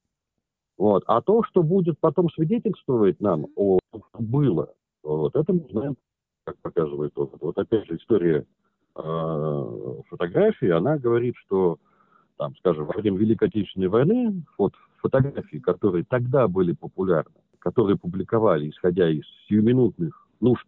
Вот. 0.76 1.04
А 1.06 1.20
то, 1.20 1.42
что 1.44 1.62
будет 1.62 1.98
потом 2.00 2.30
свидетельствовать 2.30 3.20
нам 3.20 3.46
о 3.54 3.78
том, 3.92 4.02
что 4.08 4.22
было, 4.22 4.74
вот 5.02 5.36
это 5.36 5.52
мы 5.52 5.66
знаем, 5.70 5.96
как 6.44 6.56
показывает 6.58 7.16
опыт. 7.16 7.40
Вот 7.40 7.58
опять 7.58 7.86
же 7.86 7.96
история 7.96 8.46
э, 8.96 9.94
фотографии, 10.08 10.70
она 10.70 10.96
говорит, 10.98 11.36
что 11.36 11.78
там, 12.36 12.56
скажем, 12.56 12.86
во 12.86 12.94
время 12.94 13.18
Великой 13.18 13.48
Отечественной 13.48 13.88
войны 13.88 14.42
вот 14.56 14.72
фотографии, 15.02 15.58
которые 15.58 16.04
тогда 16.04 16.48
были 16.48 16.72
популярны, 16.72 17.34
которые 17.58 17.98
публиковали, 17.98 18.70
исходя 18.70 19.08
из 19.08 19.24
сиюминутных 19.46 20.26
нужд 20.40 20.66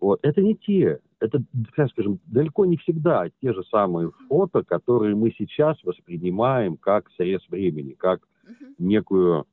вот. 0.00 0.18
Это 0.22 0.40
не 0.40 0.56
те, 0.56 1.00
это, 1.20 1.42
скажем, 1.90 2.20
далеко 2.26 2.64
не 2.64 2.78
всегда 2.78 3.28
те 3.40 3.52
же 3.52 3.62
самые 3.64 4.10
фото, 4.28 4.62
которые 4.64 5.14
мы 5.14 5.30
сейчас 5.36 5.82
воспринимаем 5.84 6.76
как 6.76 7.10
срез 7.12 7.46
времени, 7.48 7.92
как 7.92 8.26
некую 8.78 9.46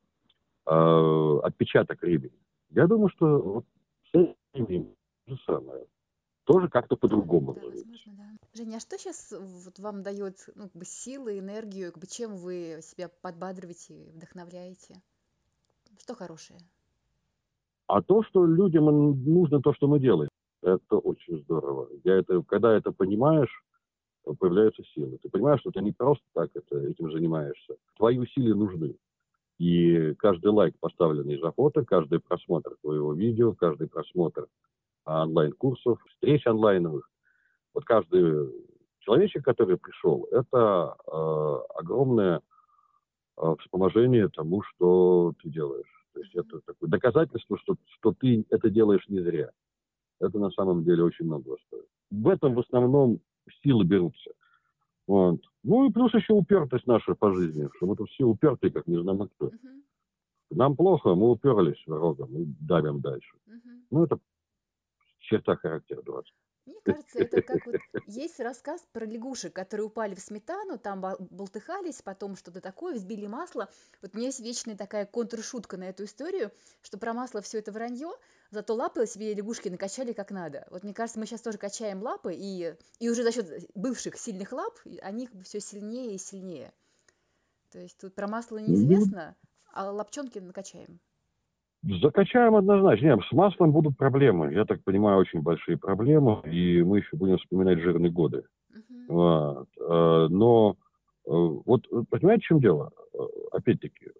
э, 0.66 1.40
отпечаток 1.42 2.00
времени. 2.02 2.32
Я 2.70 2.86
думаю, 2.86 3.10
что 3.10 3.38
вот 3.38 3.64
с 4.12 4.34
этим 4.54 4.94
же 5.26 5.38
самое. 5.46 5.86
Тоже 6.44 6.68
как-то 6.68 6.96
по-другому. 6.96 7.52
Да, 7.52 7.60
возможно, 7.60 8.12
да. 8.16 8.24
Женя, 8.54 8.76
а 8.76 8.80
что 8.80 8.96
сейчас 8.96 9.34
вот 9.38 9.78
вам 9.78 10.02
дает 10.02 10.48
ну, 10.54 10.64
как 10.64 10.72
бы 10.72 10.84
силы, 10.86 11.38
энергию, 11.38 11.92
как 11.92 12.00
бы 12.00 12.06
чем 12.06 12.36
вы 12.36 12.80
себя 12.82 13.10
подбадриваете, 13.20 14.10
вдохновляете? 14.14 14.94
Что 15.98 16.14
хорошее? 16.14 16.58
А 17.86 18.02
то, 18.02 18.22
что 18.22 18.46
людям 18.46 18.84
нужно 19.24 19.60
то, 19.60 19.74
что 19.74 19.88
мы 19.88 20.00
делаем. 20.00 20.27
Это 20.74 20.98
очень 20.98 21.40
здорово. 21.42 21.88
Я 22.04 22.16
это, 22.16 22.42
когда 22.42 22.76
это 22.76 22.92
понимаешь, 22.92 23.64
появляются 24.38 24.82
силы. 24.94 25.18
Ты 25.22 25.30
понимаешь, 25.30 25.60
что 25.60 25.70
ты 25.70 25.80
не 25.80 25.92
просто 25.92 26.24
так 26.34 26.50
это, 26.54 26.78
этим 26.78 27.10
занимаешься. 27.10 27.76
Твои 27.96 28.18
усилия 28.18 28.54
нужны. 28.54 28.96
И 29.58 30.14
каждый 30.14 30.50
лайк, 30.52 30.74
поставленный 30.78 31.40
за 31.40 31.50
фото, 31.52 31.84
каждый 31.84 32.20
просмотр 32.20 32.76
твоего 32.80 33.12
видео, 33.12 33.54
каждый 33.54 33.88
просмотр 33.88 34.46
онлайн-курсов, 35.04 35.98
встреч 36.10 36.46
онлайновых, 36.46 37.08
вот 37.72 37.84
каждый 37.84 38.52
человечек, 39.00 39.44
который 39.44 39.78
пришел, 39.78 40.28
это 40.30 40.96
э, 41.06 41.58
огромное 41.76 42.42
э, 43.36 43.54
вспоможение 43.60 44.28
тому, 44.28 44.62
что 44.62 45.32
ты 45.42 45.48
делаешь. 45.48 46.06
То 46.12 46.20
есть 46.20 46.34
это 46.34 46.60
такое 46.60 46.90
доказательство, 46.90 47.58
что, 47.58 47.74
что 47.86 48.12
ты 48.12 48.44
это 48.50 48.70
делаешь 48.70 49.08
не 49.08 49.20
зря 49.20 49.50
это 50.20 50.38
на 50.38 50.50
самом 50.50 50.84
деле 50.84 51.04
очень 51.04 51.26
много 51.26 51.56
стоит. 51.66 51.86
В 52.10 52.28
этом 52.28 52.54
в 52.54 52.60
основном 52.60 53.20
силы 53.62 53.84
берутся. 53.84 54.30
Вот. 55.06 55.40
Ну 55.62 55.88
и 55.88 55.92
плюс 55.92 56.12
еще 56.14 56.34
упертость 56.34 56.86
наша 56.86 57.14
по 57.14 57.32
жизни, 57.32 57.68
что 57.76 57.86
мы 57.86 57.96
тут 57.96 58.10
все 58.10 58.24
упертые, 58.24 58.70
как 58.70 58.86
не 58.86 59.00
знамо 59.00 59.28
кто. 59.28 59.46
Uh-huh. 59.46 59.82
Нам 60.50 60.76
плохо, 60.76 61.14
мы 61.14 61.30
уперлись 61.30 61.82
рогом 61.86 62.36
и 62.36 62.44
давим 62.60 63.00
дальше. 63.00 63.36
Uh-huh. 63.46 63.82
Ну 63.90 64.04
это 64.04 64.18
черта 65.18 65.56
характера 65.56 66.02
дурацкая. 66.02 66.47
Мне 66.68 66.80
кажется, 66.84 67.20
это 67.20 67.40
как 67.40 67.64
вот 67.64 67.76
есть 68.06 68.38
рассказ 68.40 68.84
про 68.92 69.06
лягушек, 69.06 69.54
которые 69.54 69.86
упали 69.86 70.14
в 70.14 70.20
сметану, 70.20 70.78
там 70.78 71.00
болтыхались, 71.00 72.02
потом 72.02 72.36
что-то 72.36 72.60
такое, 72.60 72.94
взбили 72.94 73.26
масло. 73.26 73.70
Вот 74.02 74.14
у 74.14 74.18
меня 74.18 74.26
есть 74.26 74.40
вечная 74.40 74.76
такая 74.76 75.06
контршутка 75.06 75.78
на 75.78 75.84
эту 75.84 76.04
историю, 76.04 76.52
что 76.82 76.98
про 76.98 77.14
масло 77.14 77.40
все 77.40 77.58
это 77.58 77.72
вранье, 77.72 78.12
зато 78.50 78.74
лапы 78.74 79.06
себе 79.06 79.32
лягушки 79.32 79.70
накачали 79.70 80.12
как 80.12 80.30
надо. 80.30 80.66
Вот 80.70 80.84
мне 80.84 80.92
кажется, 80.92 81.18
мы 81.18 81.24
сейчас 81.24 81.40
тоже 81.40 81.56
качаем 81.56 82.02
лапы, 82.02 82.34
и, 82.34 82.76
и 82.98 83.08
уже 83.08 83.22
за 83.22 83.32
счет 83.32 83.70
бывших 83.74 84.18
сильных 84.18 84.52
лап 84.52 84.78
они 85.00 85.30
все 85.44 85.60
сильнее 85.60 86.14
и 86.14 86.18
сильнее. 86.18 86.74
То 87.70 87.78
есть 87.78 87.96
тут 87.96 88.14
про 88.14 88.26
масло 88.26 88.58
неизвестно, 88.58 89.36
а 89.72 89.90
лапчонки 89.90 90.38
накачаем. 90.38 91.00
Закачаем 91.82 92.56
однозначно. 92.56 93.06
Нет, 93.06 93.20
с 93.28 93.32
маслом 93.32 93.72
будут 93.72 93.96
проблемы. 93.96 94.52
Я 94.52 94.64
так 94.64 94.82
понимаю, 94.82 95.18
очень 95.18 95.42
большие 95.42 95.76
проблемы. 95.76 96.42
И 96.44 96.82
мы 96.82 96.98
еще 96.98 97.16
будем 97.16 97.38
вспоминать 97.38 97.78
жирные 97.78 98.10
годы. 98.10 98.44
Uh-huh. 98.72 99.06
Вот. 99.08 99.68
Э, 99.80 100.26
но 100.28 100.76
э, 101.24 101.30
вот 101.30 101.88
понимаете, 102.10 102.42
в 102.42 102.46
чем 102.46 102.60
дело? 102.60 102.90
Э, 103.14 103.18
опять-таки, 103.52 104.10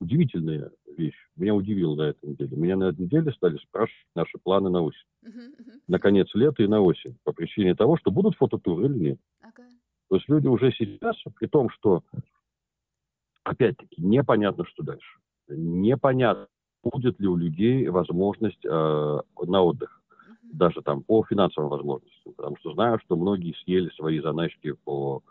удивительная 0.00 0.70
вещь. 0.96 1.16
Меня 1.36 1.54
удивило 1.54 1.96
на 1.96 2.02
этой 2.02 2.30
неделе. 2.30 2.56
Меня 2.56 2.76
на 2.76 2.84
этой 2.90 3.00
неделе 3.00 3.32
стали 3.32 3.56
спрашивать 3.58 4.06
наши 4.14 4.38
планы 4.38 4.70
на 4.70 4.82
осень. 4.82 5.06
Uh-huh, 5.24 5.32
uh-huh. 5.32 5.80
На 5.88 5.98
конец 5.98 6.28
лета 6.34 6.62
и 6.62 6.68
на 6.68 6.80
осень. 6.80 7.16
По 7.24 7.32
причине 7.32 7.74
того, 7.74 7.96
что 7.96 8.12
будут 8.12 8.36
фототуры 8.36 8.86
или 8.86 8.98
нет. 8.98 9.18
Okay. 9.42 9.68
То 10.08 10.16
есть 10.16 10.28
люди 10.28 10.46
уже 10.46 10.70
сейчас, 10.70 11.16
при 11.36 11.48
том, 11.48 11.68
что, 11.70 12.04
опять-таки, 13.42 14.00
непонятно, 14.00 14.64
что 14.66 14.84
дальше. 14.84 15.18
Непонятно, 15.48 16.46
будет 16.82 17.18
ли 17.20 17.26
у 17.26 17.36
людей 17.36 17.88
возможность 17.88 18.64
э, 18.64 18.68
на 18.68 19.62
отдых, 19.62 20.00
даже 20.42 20.82
там 20.82 21.02
по 21.02 21.24
финансовым 21.24 21.70
возможностям, 21.70 22.32
потому 22.34 22.56
что 22.58 22.72
знаю, 22.72 22.98
что 23.04 23.16
многие 23.16 23.54
съели 23.64 23.90
свои 23.90 24.20
заначки 24.20 24.72
по 24.72 25.22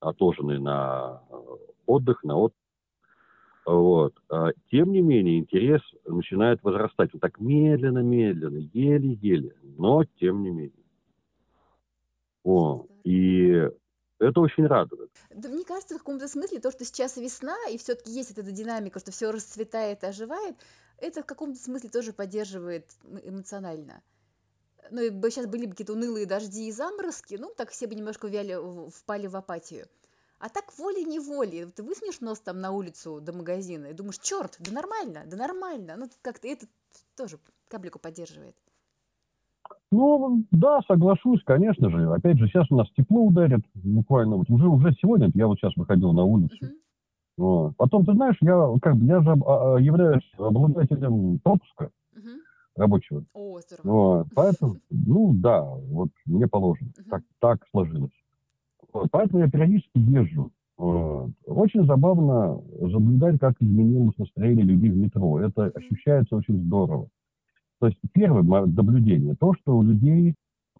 отложенные 0.00 0.58
на 0.58 1.22
э, 1.30 1.36
отдых, 1.86 2.22
на 2.24 2.36
отдых. 2.36 2.58
Вот. 3.64 4.14
А, 4.30 4.52
тем 4.70 4.92
не 4.92 5.00
менее, 5.00 5.40
интерес 5.40 5.82
начинает 6.06 6.62
возрастать. 6.62 7.12
Вот 7.12 7.20
так 7.20 7.40
медленно-медленно, 7.40 8.58
еле-еле, 8.72 9.56
но 9.76 10.04
тем 10.20 10.44
не 10.44 10.50
менее. 10.50 10.84
О, 12.44 12.86
и 13.02 13.68
это 14.20 14.40
очень 14.40 14.66
радует. 14.66 15.10
Да, 15.34 15.48
мне 15.48 15.64
кажется, 15.64 15.96
в 15.96 15.98
каком-то 15.98 16.28
смысле 16.28 16.60
то, 16.60 16.70
что 16.70 16.84
сейчас 16.84 17.16
весна, 17.16 17.56
и 17.70 17.76
все-таки 17.76 18.12
есть 18.12 18.30
эта 18.30 18.52
динамика, 18.52 19.00
что 19.00 19.10
все 19.10 19.32
расцветает, 19.32 20.04
оживает, 20.04 20.56
это 20.98 21.22
в 21.22 21.26
каком-то 21.26 21.58
смысле 21.58 21.90
тоже 21.90 22.12
поддерживает 22.12 22.90
эмоционально. 23.24 24.02
ну, 24.90 25.02
и 25.02 25.10
бы 25.10 25.30
сейчас 25.30 25.46
были 25.46 25.66
бы 25.66 25.72
какие-то 25.72 25.92
унылые 25.92 26.26
дожди 26.26 26.68
и 26.68 26.72
заморозки, 26.72 27.36
ну, 27.36 27.50
так 27.56 27.70
все 27.70 27.86
бы 27.86 27.94
немножко 27.94 28.28
вяли, 28.28 28.56
впали 28.90 29.26
в 29.26 29.36
апатию. 29.36 29.86
А 30.38 30.48
так 30.50 30.76
волей-неволей, 30.78 31.64
ты 31.66 31.82
высунешь 31.82 32.20
нос 32.20 32.40
там 32.40 32.60
на 32.60 32.70
улицу 32.70 33.20
до 33.20 33.32
магазина 33.32 33.86
и 33.86 33.94
думаешь, 33.94 34.18
черт, 34.18 34.56
да 34.58 34.70
нормально, 34.70 35.22
да 35.26 35.36
нормально. 35.36 35.96
Ну, 35.96 36.08
как-то 36.20 36.46
это 36.46 36.66
тоже 37.16 37.38
каблику 37.68 37.98
поддерживает. 37.98 38.54
Ну, 39.90 40.44
да, 40.50 40.80
соглашусь, 40.86 41.42
конечно 41.44 41.90
же. 41.90 42.12
Опять 42.12 42.38
же, 42.38 42.48
сейчас 42.48 42.70
у 42.70 42.76
нас 42.76 42.88
тепло 42.96 43.22
ударит, 43.22 43.64
буквально. 43.74 44.36
Вот 44.36 44.50
уже, 44.50 44.66
уже 44.66 44.92
сегодня, 45.00 45.30
я 45.34 45.46
вот 45.46 45.58
сейчас 45.58 45.74
выходил 45.76 46.12
на 46.12 46.24
улицу. 46.24 46.56
Мгм. 46.60 46.74
Вот. 47.36 47.76
Потом, 47.76 48.04
ты 48.04 48.12
знаешь, 48.14 48.36
я, 48.40 48.68
как 48.80 48.96
бы, 48.96 49.04
я 49.06 49.20
же 49.20 49.30
а, 49.30 49.76
а, 49.76 49.80
являюсь 49.80 50.24
обладателем 50.38 51.38
пропуска 51.40 51.90
Мгм. 52.14 52.40
рабочего. 52.76 53.24
О, 53.34 53.60
здорово. 53.60 53.82
Вот. 53.84 54.26
Поэтому, 54.34 54.76
ну, 54.90 55.32
да, 55.34 55.62
вот 55.62 56.08
мне 56.24 56.46
положено. 56.46 56.90
Мгм. 56.96 57.10
Так, 57.10 57.22
так 57.40 57.66
сложилось. 57.70 58.12
Вот. 58.92 59.08
Поэтому 59.10 59.40
я 59.42 59.50
периодически 59.50 59.98
езжу. 59.98 60.50
Вот. 60.78 61.30
Очень 61.46 61.86
забавно 61.86 62.60
наблюдать, 62.80 63.38
как 63.38 63.54
изменилось 63.60 64.16
настроение 64.18 64.64
людей 64.64 64.90
в 64.90 64.96
метро. 64.96 65.40
Это 65.40 65.66
ощущается 65.74 66.36
очень 66.36 66.64
здорово. 66.64 67.08
То 67.80 67.88
есть 67.88 67.98
первое 68.12 68.42
наблюдение, 68.42 69.34
то, 69.36 69.54
что 69.54 69.76
у 69.76 69.82
людей 69.82 70.34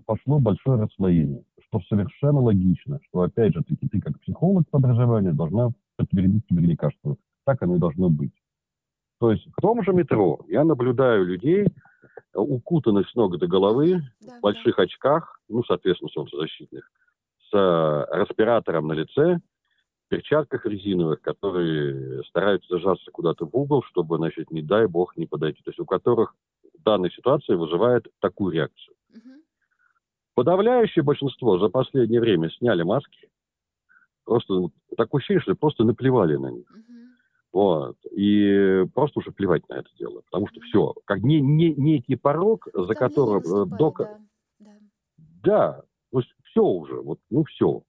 пошло 0.06 0.38
большое 0.38 0.80
расслоение, 0.80 1.42
что 1.68 1.80
совершенно 1.80 2.40
логично, 2.40 3.00
что, 3.08 3.22
опять 3.22 3.54
же, 3.54 3.62
таки, 3.62 3.86
ты 3.88 4.00
как 4.00 4.18
психолог 4.20 4.68
по 4.70 4.78
образованию 4.78 5.34
должна 5.34 5.72
подтвердить 5.96 6.46
тебе 6.48 6.66
лекарство. 6.66 7.16
Так 7.44 7.62
оно 7.62 7.76
и 7.76 7.78
должно 7.78 8.09
быть. 8.09 8.32
То 9.18 9.32
есть 9.32 9.46
в 9.46 9.61
том 9.61 9.82
же 9.82 9.92
метро 9.92 10.40
я 10.48 10.64
наблюдаю 10.64 11.24
людей, 11.24 11.66
укутанных 12.35 13.09
с 13.09 13.14
ног 13.14 13.38
до 13.38 13.46
головы, 13.46 14.02
Да, 14.20 14.38
в 14.38 14.40
больших 14.42 14.78
очках, 14.78 15.40
ну, 15.48 15.64
соответственно, 15.64 16.11
солнцезащитных, 16.11 16.90
с 17.50 17.54
э, 17.54 18.18
респиратором 18.18 18.88
на 18.88 18.92
лице, 18.92 19.40
в 20.06 20.09
перчатках 20.09 20.66
резиновых, 20.66 21.20
которые 21.20 22.22
стараются 22.24 22.74
зажаться 22.74 23.11
куда-то 23.11 23.46
в 23.46 23.54
угол, 23.54 23.82
чтобы, 23.85 24.18
значит, 24.18 24.50
не 24.50 24.62
дай 24.62 24.87
бог, 24.87 25.16
не 25.16 25.26
подойти. 25.26 25.62
То 25.62 25.70
есть 25.70 25.80
у 25.80 25.87
которых 25.87 26.35
данная 26.78 27.11
ситуация 27.11 27.56
вызывает 27.56 28.06
такую 28.20 28.52
реакцию. 28.52 28.94
да. 29.09 29.18
Мгм. 29.18 29.40
Подавляющее 30.35 31.02
большинство 31.02 31.59
за 31.59 31.68
последнее 31.68 32.20
время 32.20 32.50
сняли 32.50 32.82
маски. 32.82 33.28
Просто 34.26 34.52
ну, 34.52 34.72
такое 34.96 35.20
ощущение, 35.20 35.40
что 35.40 35.54
просто 35.54 35.84
наплевали 35.84 36.36
на 36.36 36.50
них. 36.50 36.66
Вот. 37.52 37.96
И 38.10 38.84
просто 38.92 39.20
уже 39.20 39.30
плевать 39.30 39.66
на 39.70 39.74
это 39.74 39.88
дело. 39.98 40.20
Потому 40.30 40.48
что 40.48 40.60
все. 40.60 40.94
Как 41.06 41.22
не, 41.22 41.40
не, 41.40 41.72
некий 41.74 42.16
порог, 42.16 42.66
за 42.66 42.72
Давление 42.72 42.96
которым... 42.96 43.38
э, 43.38 43.66
до- 43.78 43.94
да, 43.98 44.18
да. 44.58 44.70
Да, 45.42 45.82
есть 46.12 46.34
все 46.44 46.62
уже, 46.62 47.00
вот, 47.00 47.18
ну 47.30 47.44
все. 47.44 47.82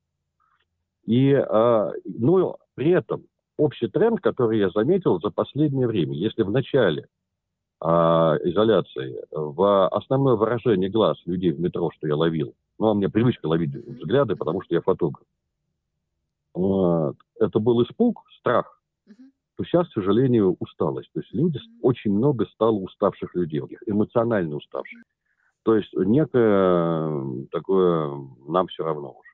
И, 1.06 1.34
а, 1.34 1.92
ну, 2.06 2.56
при 2.76 2.92
этом 2.92 3.24
общий 3.58 3.88
тренд, 3.88 4.22
который 4.22 4.60
я 4.60 4.70
заметил 4.70 5.20
за 5.20 5.32
последнее 5.32 5.88
время, 5.88 6.14
если 6.14 6.44
в 6.44 6.52
начале 6.52 7.08
а, 7.80 8.38
изоляции 8.44 9.24
в 9.32 9.88
основное 9.90 10.36
выражение 10.36 10.90
глаз 10.90 11.18
людей 11.26 11.52
в 11.52 11.60
метро, 11.60 11.90
что 11.96 12.08
я 12.08 12.16
ловил, 12.16 12.54
ну, 12.78 12.88
а 12.88 12.92
у 12.92 12.96
меня 12.96 13.10
привычка 13.10 13.48
ловить 13.48 13.74
взгляды, 13.74 14.36
потому 14.36 14.62
что 14.62 14.76
я 14.76 14.82
фотограф. 14.82 15.26
Это 17.40 17.60
был 17.60 17.84
испуг, 17.84 18.24
страх, 18.40 18.82
то 19.58 19.64
сейчас, 19.64 19.90
к 19.90 19.94
сожалению, 19.94 20.56
усталость. 20.60 21.10
То 21.14 21.20
есть 21.20 21.34
люди, 21.34 21.60
очень 21.82 22.12
много 22.12 22.46
стало 22.46 22.76
уставших 22.76 23.34
людей, 23.36 23.62
эмоционально 23.88 24.56
уставших. 24.56 25.02
То 25.64 25.76
есть 25.76 25.92
некое 25.94 27.48
такое 27.52 28.10
нам 28.48 28.68
все 28.68 28.84
равно 28.84 29.18
уже. 29.18 29.28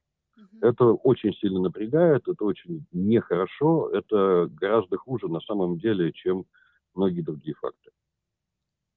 Это 0.61 0.85
очень 0.85 1.33
сильно 1.33 1.59
напрягает, 1.59 2.27
это 2.27 2.45
очень 2.45 2.85
нехорошо, 2.93 3.89
это 3.89 4.49
гораздо 4.49 4.97
хуже 4.97 5.27
на 5.27 5.41
самом 5.41 5.77
деле, 5.77 6.13
чем 6.13 6.45
многие 6.95 7.21
другие 7.21 7.55
факторы. 7.55 7.95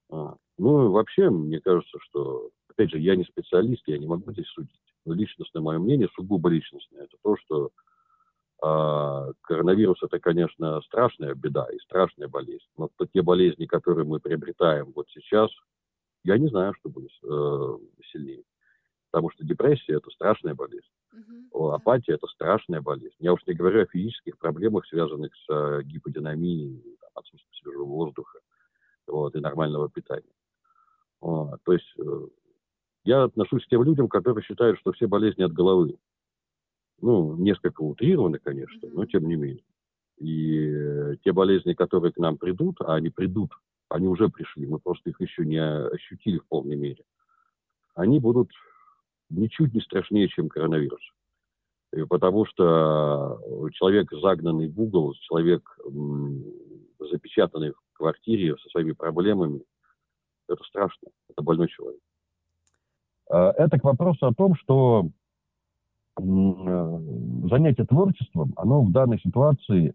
А. 0.09 0.35
Ну, 0.57 0.91
вообще, 0.91 1.29
мне 1.29 1.59
кажется, 1.59 1.97
что, 2.01 2.49
опять 2.69 2.91
же, 2.91 2.99
я 2.99 3.15
не 3.15 3.25
специалист, 3.25 3.83
я 3.85 3.97
не 3.97 4.07
могу 4.07 4.31
здесь 4.31 4.47
судить. 4.47 4.81
Но 5.05 5.13
личностное 5.13 5.61
мое 5.61 5.77
мнение, 5.77 6.07
сугубо 6.15 6.49
личностное, 6.49 7.03
это 7.03 7.17
то, 7.21 7.35
что 7.37 7.65
а, 7.65 7.69
коронавирус 8.59 10.01
это, 10.01 10.19
конечно, 10.19 10.81
страшная 10.81 11.35
беда 11.35 11.67
и 11.71 11.79
страшная 11.79 12.27
болезнь. 12.27 12.65
Но 12.77 12.89
те 13.13 13.21
болезни, 13.21 13.65
которые 13.65 14.05
мы 14.05 14.19
приобретаем 14.19 14.91
вот 14.95 15.07
сейчас, 15.09 15.51
я 16.23 16.37
не 16.37 16.47
знаю, 16.47 16.73
что 16.79 16.89
будет 16.89 17.11
э, 17.23 17.77
сильнее. 18.11 18.43
Потому 19.11 19.31
что 19.31 19.45
депрессия 19.45 19.93
это 19.93 20.09
страшная 20.09 20.55
болезнь. 20.55 20.87
Мгм. 21.13 21.47
О, 21.51 21.69
Да. 21.69 21.75
Апатия 21.75 22.13
это 22.13 22.27
страшная 22.27 22.81
болезнь. 22.81 23.15
Я 23.19 23.33
уж 23.33 23.45
не 23.47 23.53
говорю 23.53 23.81
о 23.81 23.85
физических 23.85 24.37
проблемах, 24.37 24.85
связанных 24.87 25.33
с 25.35 25.49
э, 25.49 25.83
гиподинамией, 25.83 26.97
там, 26.99 27.09
отсутствием 27.15 27.53
свежего 27.53 27.85
воздуха 27.85 28.39
вот, 29.07 29.35
и 29.35 29.39
нормального 29.39 29.89
питания. 29.89 30.33
Вот, 31.21 31.59
то 31.63 31.73
есть 31.73 31.91
э, 31.97 32.27
я 33.05 33.23
отношусь 33.23 33.65
к 33.65 33.69
тем 33.69 33.83
людям, 33.83 34.07
которые 34.09 34.43
считают, 34.43 34.77
что 34.79 34.91
все 34.91 35.07
болезни 35.07 35.43
от 35.43 35.53
головы. 35.53 35.97
Ну, 37.01 37.35
несколько 37.35 37.81
утрированы, 37.81 38.39
конечно, 38.39 38.89
но 38.91 39.05
тем 39.05 39.27
не 39.27 39.35
менее. 39.35 39.63
И 40.17 41.15
те 41.23 41.31
болезни, 41.31 41.73
которые 41.73 42.11
к 42.11 42.17
нам 42.17 42.37
придут, 42.37 42.81
а 42.81 42.95
они 42.95 43.09
придут, 43.09 43.51
они 43.89 44.07
уже 44.07 44.29
пришли, 44.29 44.65
мы 44.65 44.79
просто 44.79 45.11
их 45.11 45.21
еще 45.21 45.45
не 45.45 45.61
ощутили 45.61 46.39
в 46.39 46.47
полной 46.47 46.75
мере, 46.75 47.03
они 47.93 48.19
будут 48.19 48.49
ничуть 49.29 49.73
не 49.73 49.81
страшнее, 49.81 50.27
чем 50.27 50.49
коронавирус. 50.49 51.01
И 51.93 52.03
потому 52.03 52.45
что 52.45 53.39
человек, 53.73 54.11
загнанный 54.11 54.67
в 54.67 54.81
угол, 54.81 55.13
человек, 55.21 55.77
запечатанный 56.99 57.71
в 57.71 57.93
квартире 57.93 58.57
со 58.57 58.69
своими 58.69 58.91
проблемами, 58.91 59.61
это 60.49 60.63
страшно, 60.63 61.09
это 61.29 61.41
больной 61.41 61.67
человек. 61.67 62.01
А, 63.29 63.51
Это 63.51 63.79
к 63.79 63.83
вопросу 63.83 64.27
о 64.27 64.33
том, 64.33 64.55
что 64.55 65.09
занятие 66.17 67.85
творчеством, 67.85 68.53
оно 68.55 68.81
в 68.83 68.91
данной 68.91 69.19
ситуации 69.19 69.93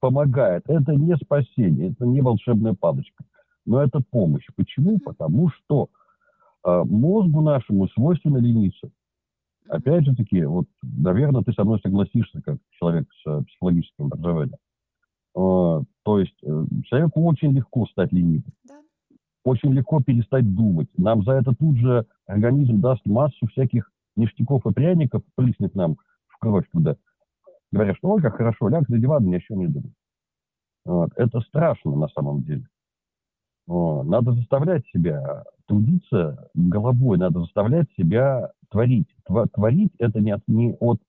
помогает. 0.00 0.64
Это 0.68 0.92
не 0.94 1.16
спасение, 1.16 1.90
это 1.90 2.06
не 2.06 2.20
волшебная 2.20 2.74
палочка, 2.74 3.24
но 3.64 3.82
это 3.82 4.00
помощь. 4.10 4.46
Почему? 4.56 4.98
Потому 4.98 5.48
что 5.50 5.88
э, 6.64 6.82
мозгу 6.84 7.40
нашему 7.40 7.88
свойственно 7.88 8.38
лениться. 8.38 8.90
Опять 9.68 10.04
же 10.04 10.14
таки, 10.14 10.44
вот, 10.44 10.66
наверное, 10.82 11.42
ты 11.42 11.52
со 11.52 11.64
мной 11.64 11.80
согласишься, 11.82 12.42
как 12.42 12.58
человек 12.78 13.06
с 13.22 13.26
э, 13.26 13.42
психологическим 13.46 14.06
образованием. 14.06 14.58
Э, 15.36 15.82
То 16.04 16.18
есть 16.18 16.36
э, 16.42 16.64
человеку 16.84 17.24
очень 17.24 17.52
легко 17.52 17.86
стать 17.86 18.12
ленивым, 18.12 18.52
Да. 18.68 18.74
очень 19.44 19.72
легко 19.72 20.00
перестать 20.00 20.54
думать. 20.54 20.88
Нам 20.98 21.22
за 21.24 21.32
это 21.32 21.54
тут 21.58 21.76
же 21.78 22.06
организм 22.26 22.80
даст 22.80 23.04
массу 23.06 23.46
всяких 23.46 23.90
ништяков 24.16 24.66
и 24.66 24.72
пряников, 24.72 25.22
прыснет 25.34 25.74
нам 25.74 25.96
в 26.26 26.38
кровь 26.38 26.68
туда. 26.70 26.96
Говорят, 27.72 27.96
что 27.96 28.10
ой, 28.10 28.22
как 28.22 28.36
хорошо, 28.36 28.68
ляг 28.68 28.88
на 28.88 28.98
диван, 28.98 29.24
ни 29.24 29.34
о 29.34 29.40
чем 29.40 29.58
не 29.58 29.66
думай. 29.66 29.92
Вот. 30.84 31.10
Это 31.16 31.40
страшно 31.40 31.96
на 31.96 32.08
самом 32.08 32.42
деле. 32.42 32.66
Вот. 33.66 34.04
Надо 34.04 34.32
заставлять 34.32 34.86
себя 34.88 35.44
трудиться 35.66 36.50
головой, 36.54 37.18
надо 37.18 37.40
заставлять 37.40 37.90
себя 37.96 38.52
творить. 38.70 39.08
Творить 39.24 39.92
это 39.98 40.20
не 40.20 40.32
от, 40.32 40.42
не 40.46 40.76
от 40.78 41.00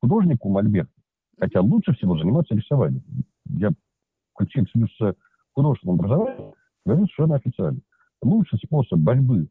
художника 0.00 0.48
Мольберта, 0.48 0.92
хотя 1.38 1.60
лучше 1.60 1.94
всего 1.94 2.18
заниматься 2.18 2.54
рисованием. 2.54 3.04
Я, 3.46 3.70
человек 4.48 4.90
с 4.98 5.14
художественным 5.52 5.96
образованием, 5.96 6.54
говорю 6.84 7.06
совершенно 7.06 7.36
официально. 7.36 7.80
Лучший 8.22 8.58
способ 8.58 8.98
борьбы 8.98 9.48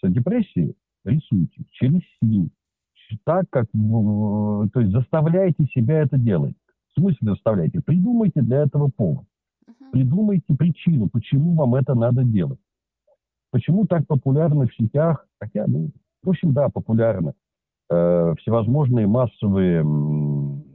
с 0.00 0.08
депрессией– 0.08 0.76
рисуйте 1.06 1.64
через 1.72 2.02
силу. 2.20 2.48
Так, 3.24 3.44
как, 3.50 3.66
в- 3.72 4.68
то 4.70 4.80
есть 4.80 4.92
заставляйте 4.92 5.64
себя 5.74 6.00
это 6.00 6.18
делать. 6.18 6.54
В 6.94 7.00
смысле 7.00 7.18
заставляйте? 7.22 7.80
Придумайте 7.80 8.40
для 8.42 8.62
этого 8.62 8.90
повод. 8.94 9.24
Придумайте 9.92 10.54
причину, 10.54 11.08
почему 11.08 11.54
вам 11.54 11.74
это 11.76 11.94
надо 11.94 12.24
делать. 12.24 12.58
Почему 13.52 13.86
так 13.86 14.06
популярны 14.06 14.66
в 14.66 14.74
сетях, 14.74 15.26
хотя, 15.40 15.66
ну, 15.68 15.90
в 16.22 16.30
общем, 16.30 16.52
да, 16.52 16.68
популярны 16.68 17.32
э, 17.88 18.34
всевозможные 18.38 19.06
массовые, 19.06 19.82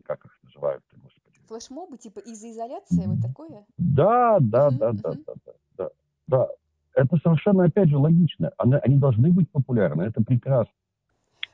как 0.05 0.23
их 0.25 0.39
называют, 0.43 0.81
господи, 0.93 1.37
Флешмобы, 1.47 1.97
типа 1.97 2.19
из-за 2.19 2.49
изоляции, 2.51 3.05
вот 3.07 3.21
такое? 3.21 3.65
да, 3.77 4.37
да, 4.39 4.71
да, 4.71 4.93
да, 4.93 5.11
да, 5.11 5.33
да, 5.45 5.53
да, 5.77 5.89
да. 6.27 6.47
Это 6.93 7.17
совершенно, 7.17 7.65
опять 7.65 7.89
же, 7.89 7.97
логично. 7.97 8.51
Они, 8.57 8.75
они 8.75 8.97
должны 8.97 9.31
быть 9.31 9.49
популярны, 9.49 10.03
это 10.03 10.21
прекрасно. 10.23 10.73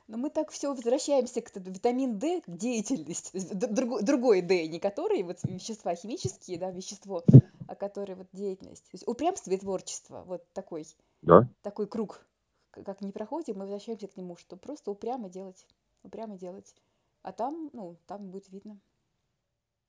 Но 0.07 0.17
мы 0.17 0.29
так 0.29 0.51
все 0.51 0.73
возвращаемся 0.73 1.41
к 1.41 1.51
витамин 1.55 2.17
D, 2.17 2.41
к 2.41 2.49
деятельности. 2.49 3.31
То 3.31 3.37
есть 3.37 3.57
д- 3.59 3.67
друго- 3.67 4.01
Другой 4.01 4.41
D, 4.41 4.67
не 4.67 4.79
который 4.79 5.21
вот 5.23 5.37
вещества 5.43 5.95
химические, 5.95 6.57
да, 6.57 6.71
вещество, 6.71 7.23
а 7.67 7.75
который 7.75 8.15
вот 8.15 8.27
деятельность. 8.31 8.83
То 8.85 8.95
есть 8.95 9.07
упрямство 9.07 9.51
и 9.51 9.57
творчество. 9.57 10.23
Вот 10.25 10.43
такой, 10.53 10.85
Да, 11.21 11.47
такой 11.61 11.87
круг, 11.87 12.25
как 12.71 13.01
не 13.01 13.11
проходит, 13.11 13.55
мы 13.55 13.61
возвращаемся 13.63 14.07
к 14.07 14.15
нему, 14.15 14.37
что 14.37 14.55
просто 14.55 14.91
упрямо 14.91 15.29
делать, 15.29 15.65
упрямо 16.03 16.37
делать. 16.37 16.73
А 17.23 17.33
там, 17.33 17.69
ну, 17.73 17.97
там 18.07 18.29
будет 18.29 18.49
видно. 18.49 18.77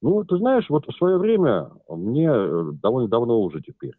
Ну, 0.00 0.24
ты 0.24 0.36
знаешь, 0.38 0.68
вот 0.68 0.86
в 0.86 0.96
свое 0.96 1.18
время, 1.18 1.70
мне 1.88 2.28
э, 2.28 2.72
довольно 2.82 3.08
давно 3.08 3.40
уже 3.40 3.60
теперь, 3.60 3.96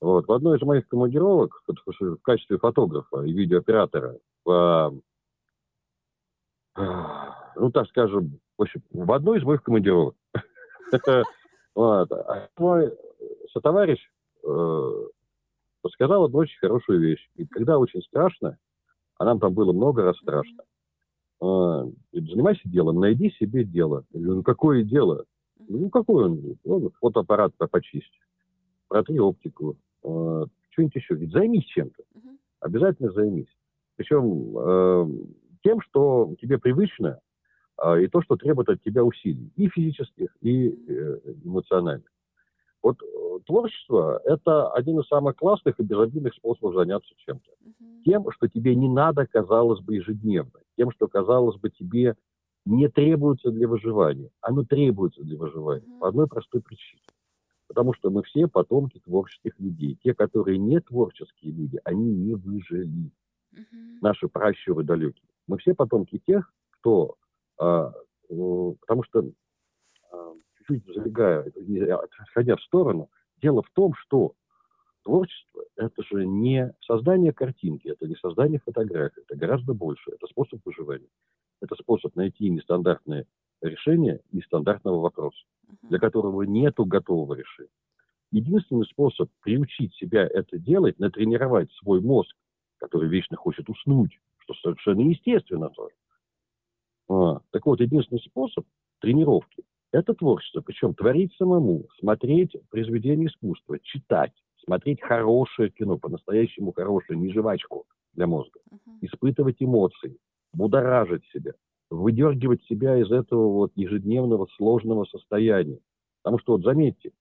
вот, 0.00 0.26
в 0.26 0.32
одной 0.32 0.58
из 0.58 0.62
моих 0.62 0.86
командировок 0.88 1.62
в 1.66 2.16
качестве 2.22 2.58
фотографа 2.58 3.22
и 3.22 3.32
видеооператора 3.32 4.18
в, 4.44 5.00
ну, 6.76 7.70
так 7.72 7.88
скажем, 7.88 8.40
в, 8.58 8.62
общем, 8.62 8.82
в 8.90 9.12
одной 9.12 9.38
из 9.38 9.44
моих 9.44 9.62
командировок, 9.62 10.16
а 11.76 12.48
мой 12.58 12.92
сотоварищ 13.52 14.00
э, 14.44 14.90
подсказал 15.82 16.24
одну 16.24 16.38
очень 16.38 16.58
хорошую 16.58 17.00
вещь. 17.00 17.28
И 17.36 17.46
когда 17.46 17.78
очень 17.78 18.02
страшно, 18.02 18.58
а 19.18 19.24
нам 19.24 19.38
там 19.38 19.54
было 19.54 19.72
много 19.72 20.02
раз 20.02 20.16
страшно, 20.18 20.64
а, 21.40 21.84
занимайся 22.12 22.62
делом, 22.68 23.00
найди 23.00 23.30
себе 23.32 23.64
дело. 23.64 24.04
Я 24.12 24.20
говорю, 24.20 24.36
ну 24.36 24.42
какое 24.42 24.82
дело? 24.82 25.24
Ну 25.68 25.90
какой 25.90 26.24
он? 26.24 26.56
Ну, 26.64 26.90
фотоаппарат 27.00 27.52
почисть, 27.70 28.12
протри 28.88 29.18
оптику, 29.18 29.76
э, 30.02 30.44
что-нибудь 30.70 30.94
еще. 30.94 31.14
Ведь 31.14 31.32
займись 31.32 31.64
чем-то. 31.64 32.02
Обязательно 32.60 33.12
займись. 33.12 33.52
Причем 33.96 34.56
э, 34.56 35.06
тем, 35.62 35.80
что 35.82 36.34
тебе 36.40 36.58
привычно, 36.58 37.20
э, 37.82 38.02
и 38.02 38.06
то, 38.08 38.22
что 38.22 38.36
требует 38.36 38.68
от 38.68 38.82
тебя 38.82 39.04
усилий. 39.04 39.52
И 39.56 39.68
физических, 39.68 40.36
и 40.40 40.68
э, 40.68 41.20
эмоциональных. 41.44 42.08
Вот 42.84 42.98
э, 43.02 43.38
творчество– 43.46 44.20
это 44.24 44.70
один 44.72 45.00
из 45.00 45.06
самых 45.06 45.36
классных 45.36 45.80
и 45.80 45.82
безобидных 45.82 46.34
способов 46.34 46.74
заняться 46.74 47.14
чем-то. 47.16 47.50
Uh-huh. 47.50 48.02
Тем, 48.04 48.30
что 48.30 48.46
тебе 48.46 48.74
не 48.74 48.90
надо, 48.90 49.26
казалось 49.26 49.80
бы, 49.80 49.94
ежедневно. 49.96 50.60
Тем, 50.76 50.90
что, 50.90 51.08
казалось 51.08 51.56
бы, 51.56 51.70
тебе 51.70 52.14
не 52.66 52.88
требуется 52.88 53.50
для 53.50 53.68
выживания. 53.68 54.28
Оно 54.42 54.64
требуется 54.64 55.22
для 55.22 55.38
выживания. 55.38 55.86
Uh-huh. 55.86 55.98
По 56.00 56.08
одной 56.08 56.26
простой 56.28 56.60
причине. 56.60 57.00
Потому 57.68 57.94
что 57.94 58.10
мы 58.10 58.22
все 58.22 58.46
потомки 58.46 59.00
творческих 59.00 59.58
людей. 59.58 59.98
Те, 60.02 60.14
которые 60.14 60.58
не 60.58 60.80
творческие 60.80 61.52
люди, 61.52 61.80
они 61.84 62.14
не 62.14 62.34
выжили. 62.34 63.10
Uh-huh. 63.52 63.98
Наши 64.00 64.28
пращуры 64.28 64.84
далекие. 64.84 65.28
Мы 65.46 65.58
все 65.58 65.74
потомки 65.74 66.18
тех, 66.26 66.52
кто... 66.70 67.16
А, 67.58 67.92
ну, 68.28 68.76
потому 68.80 69.04
что 69.04 69.30
а, 70.10 70.34
чуть-чуть 70.58 70.94
забегая, 70.94 71.50
отходя 72.20 72.56
в 72.56 72.62
сторону, 72.62 73.10
дело 73.40 73.62
в 73.62 73.70
том, 73.70 73.94
что 73.94 74.34
творчество– 75.04 75.62
это 75.76 76.02
же 76.02 76.26
не 76.26 76.74
создание 76.80 77.32
картинки, 77.32 77.88
это 77.88 78.06
не 78.08 78.16
создание 78.16 78.60
фотографий, 78.64 79.20
это 79.20 79.36
гораздо 79.36 79.74
больше, 79.74 80.10
это 80.10 80.26
способ 80.26 80.60
выживания. 80.64 81.08
Это 81.60 81.76
способ 81.76 82.14
найти 82.16 82.48
нестандартное 82.50 83.26
решение 83.68 84.20
нестандартного 84.32 85.00
вопроса, 85.00 85.44
для 85.82 85.98
которого 85.98 86.42
нету 86.42 86.84
готового 86.84 87.34
решения. 87.34 87.70
Единственный 88.30 88.86
способ 88.86 89.30
приучить 89.42 89.94
себя 89.94 90.26
это 90.26 90.58
делать, 90.58 90.98
натренировать 90.98 91.70
свой 91.74 92.00
мозг, 92.00 92.34
который 92.78 93.08
вечно 93.08 93.36
хочет 93.36 93.68
уснуть, 93.68 94.18
что 94.38 94.54
совершенно 94.54 95.00
естественно 95.00 95.70
тоже. 95.70 95.94
А, 97.08 97.40
так 97.50 97.64
вот, 97.66 97.80
единственный 97.80 98.20
способ 98.20 98.66
тренировки 99.00 99.64
это 99.94 100.12
творчество, 100.12 100.60
причем 100.60 100.92
творить 100.92 101.32
самому, 101.36 101.86
смотреть 102.00 102.56
произведения 102.68 103.26
искусства, 103.26 103.78
читать, 103.78 104.32
смотреть 104.64 105.00
хорошее 105.00 105.70
кино, 105.70 105.98
по-настоящему 105.98 106.72
хорошее, 106.72 107.16
не 107.16 107.32
жвачку 107.32 107.86
для 108.12 108.26
мозга, 108.26 108.58
uh-huh. 108.72 108.98
испытывать 109.02 109.62
эмоции, 109.62 110.18
будоражить 110.52 111.24
себя, 111.32 111.52
выдергивать 111.94 112.62
себя 112.64 112.96
из 112.98 113.10
этого 113.10 113.48
вот 113.48 113.72
ежедневного 113.74 114.46
сложного 114.56 115.04
состояния. 115.04 115.78
Потому 116.22 116.38
что, 116.38 116.52
вот 116.52 116.62
заметьте, 116.62 117.12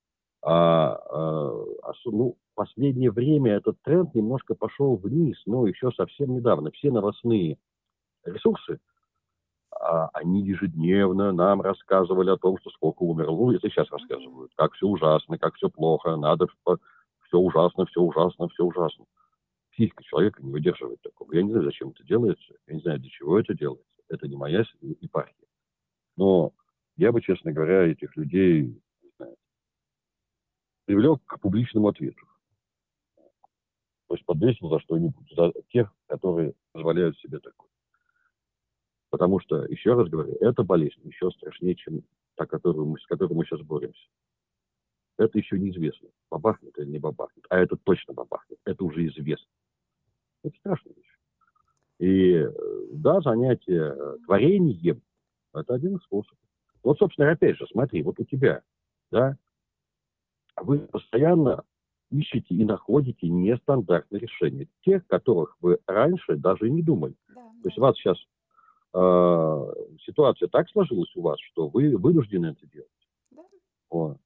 а, 0.42 1.00
а, 1.10 1.94
ну, 2.06 2.38
последнее 2.56 3.12
время 3.12 3.54
этот 3.54 3.82
тренд 3.84 4.14
немножко 4.16 4.56
пошел 4.56 4.96
вниз, 4.96 5.42
но 5.46 5.68
еще 5.68 5.92
совсем 5.92 6.36
недавно. 6.36 6.72
Все 6.72 6.92
новостные 6.92 7.58
ресурсы 8.26 8.80
а 9.80 10.10
они 10.14 10.42
ежедневно 10.42 11.32
нам 11.32 11.62
рассказывали 11.62 12.30
о 12.30 12.38
том, 12.38 12.58
что 12.60 12.70
сколько 12.72 13.04
умерло. 13.04 13.36
Ну, 13.36 13.52
это 13.52 13.70
сейчас 13.70 13.90
рассказывают, 13.92 14.52
как 14.56 14.74
все 14.74 14.88
ужасно, 14.88 15.38
как 15.38 15.56
все 15.56 15.70
плохо, 15.70 16.16
надо, 16.16 16.48
все 17.28 17.38
ужасно, 17.38 17.86
все 17.88 18.02
ужасно, 18.02 18.48
все 18.50 18.64
ужасно. 18.64 19.06
Психика 19.72 20.04
человека 20.04 20.44
не 20.44 20.52
выдерживает 20.52 21.02
такого. 21.02 21.34
Я 21.34 21.44
не 21.44 21.52
знаю, 21.52 21.66
зачем 21.66 21.90
это 21.90 22.04
делается, 22.04 22.54
я 22.68 22.76
не 22.76 22.82
знаю, 22.82 23.00
для 23.00 23.10
чего 23.10 23.40
это 23.40 23.54
делается. 23.54 23.86
Это 24.14 24.28
не 24.28 24.36
моя 24.36 24.64
епархия. 24.82 25.48
Но 26.18 26.54
я 26.98 27.12
бы, 27.12 27.22
честно 27.22 27.52
говоря, 27.52 27.88
этих 27.88 28.16
людей 28.16 28.80
знаю, 29.18 29.36
привлек 30.86 31.24
к 31.26 31.40
публичному 31.40 31.88
ответу. 31.88 32.28
То 33.16 34.16
есть 34.16 34.26
подвесил 34.26 34.70
за 34.70 34.80
что-нибудь, 34.82 35.34
за 35.36 35.52
тех, 35.70 35.92
которые 36.06 36.54
позволяют 36.72 37.18
себе 37.18 37.40
такое. 37.40 37.70
Потому 39.10 39.40
что, 39.40 39.66
еще 39.66 39.96
раз 39.96 40.08
говорю, 40.08 40.36
эта 40.40 40.64
болезнь 40.64 41.02
еще 41.04 41.32
страшнее, 41.32 41.76
чем 41.76 42.04
та, 42.36 42.46
которую 42.46 42.86
мы, 42.86 43.00
с 43.00 43.06
которой 43.08 43.34
мы 43.34 43.46
сейчас 43.46 43.62
боремся. 43.62 44.08
Это 45.18 45.38
еще 45.40 45.58
неизвестно, 45.58 46.10
бабахнет 46.30 46.78
или 46.78 46.90
не 46.90 47.00
бабахнет. 47.00 47.46
А 47.50 47.58
это 47.58 47.78
точно 47.78 48.14
бабахнет. 48.14 48.60
Это 48.66 48.84
уже 48.84 49.08
известно. 49.08 49.52
Это 50.44 50.56
страшная 50.58 50.94
вещь. 50.94 51.13
И 52.04 52.46
да, 52.92 53.22
занятие 53.22 53.96
творением– 54.26 55.02
это 55.54 55.74
один 55.74 55.96
из 55.96 56.04
способов. 56.04 56.38
Вот, 56.84 56.98
собственно, 57.00 57.32
опять 57.32 57.56
же, 57.56 57.66
смотри, 57.72 58.04
вот 58.04 58.20
у 58.20 58.26
тебя, 58.26 58.62
да, 59.10 59.38
вы 60.58 60.80
постоянно 60.80 61.64
ищете 62.12 62.56
и 62.56 62.66
находите 62.66 63.30
нестандартные 63.30 64.20
решения, 64.20 64.68
тех, 64.84 65.08
которых 65.08 65.56
вы 65.62 65.80
раньше 65.88 66.36
даже 66.36 66.70
не 66.70 66.82
думали. 66.82 67.16
Да, 67.34 67.42
То 67.62 67.70
есть 67.70 67.78
вас 67.78 67.96
сейчас 67.96 68.18
э, 68.94 69.74
ситуация 70.06 70.50
так 70.50 70.70
сложилась 70.72 71.16
у 71.16 71.22
вас, 71.22 71.40
что 71.40 71.70
вы 71.70 71.96
вынуждены 71.96 72.48
это 72.48 72.68
делать. 72.68 72.90
Да. 73.32 73.44
Вот. 73.90 74.18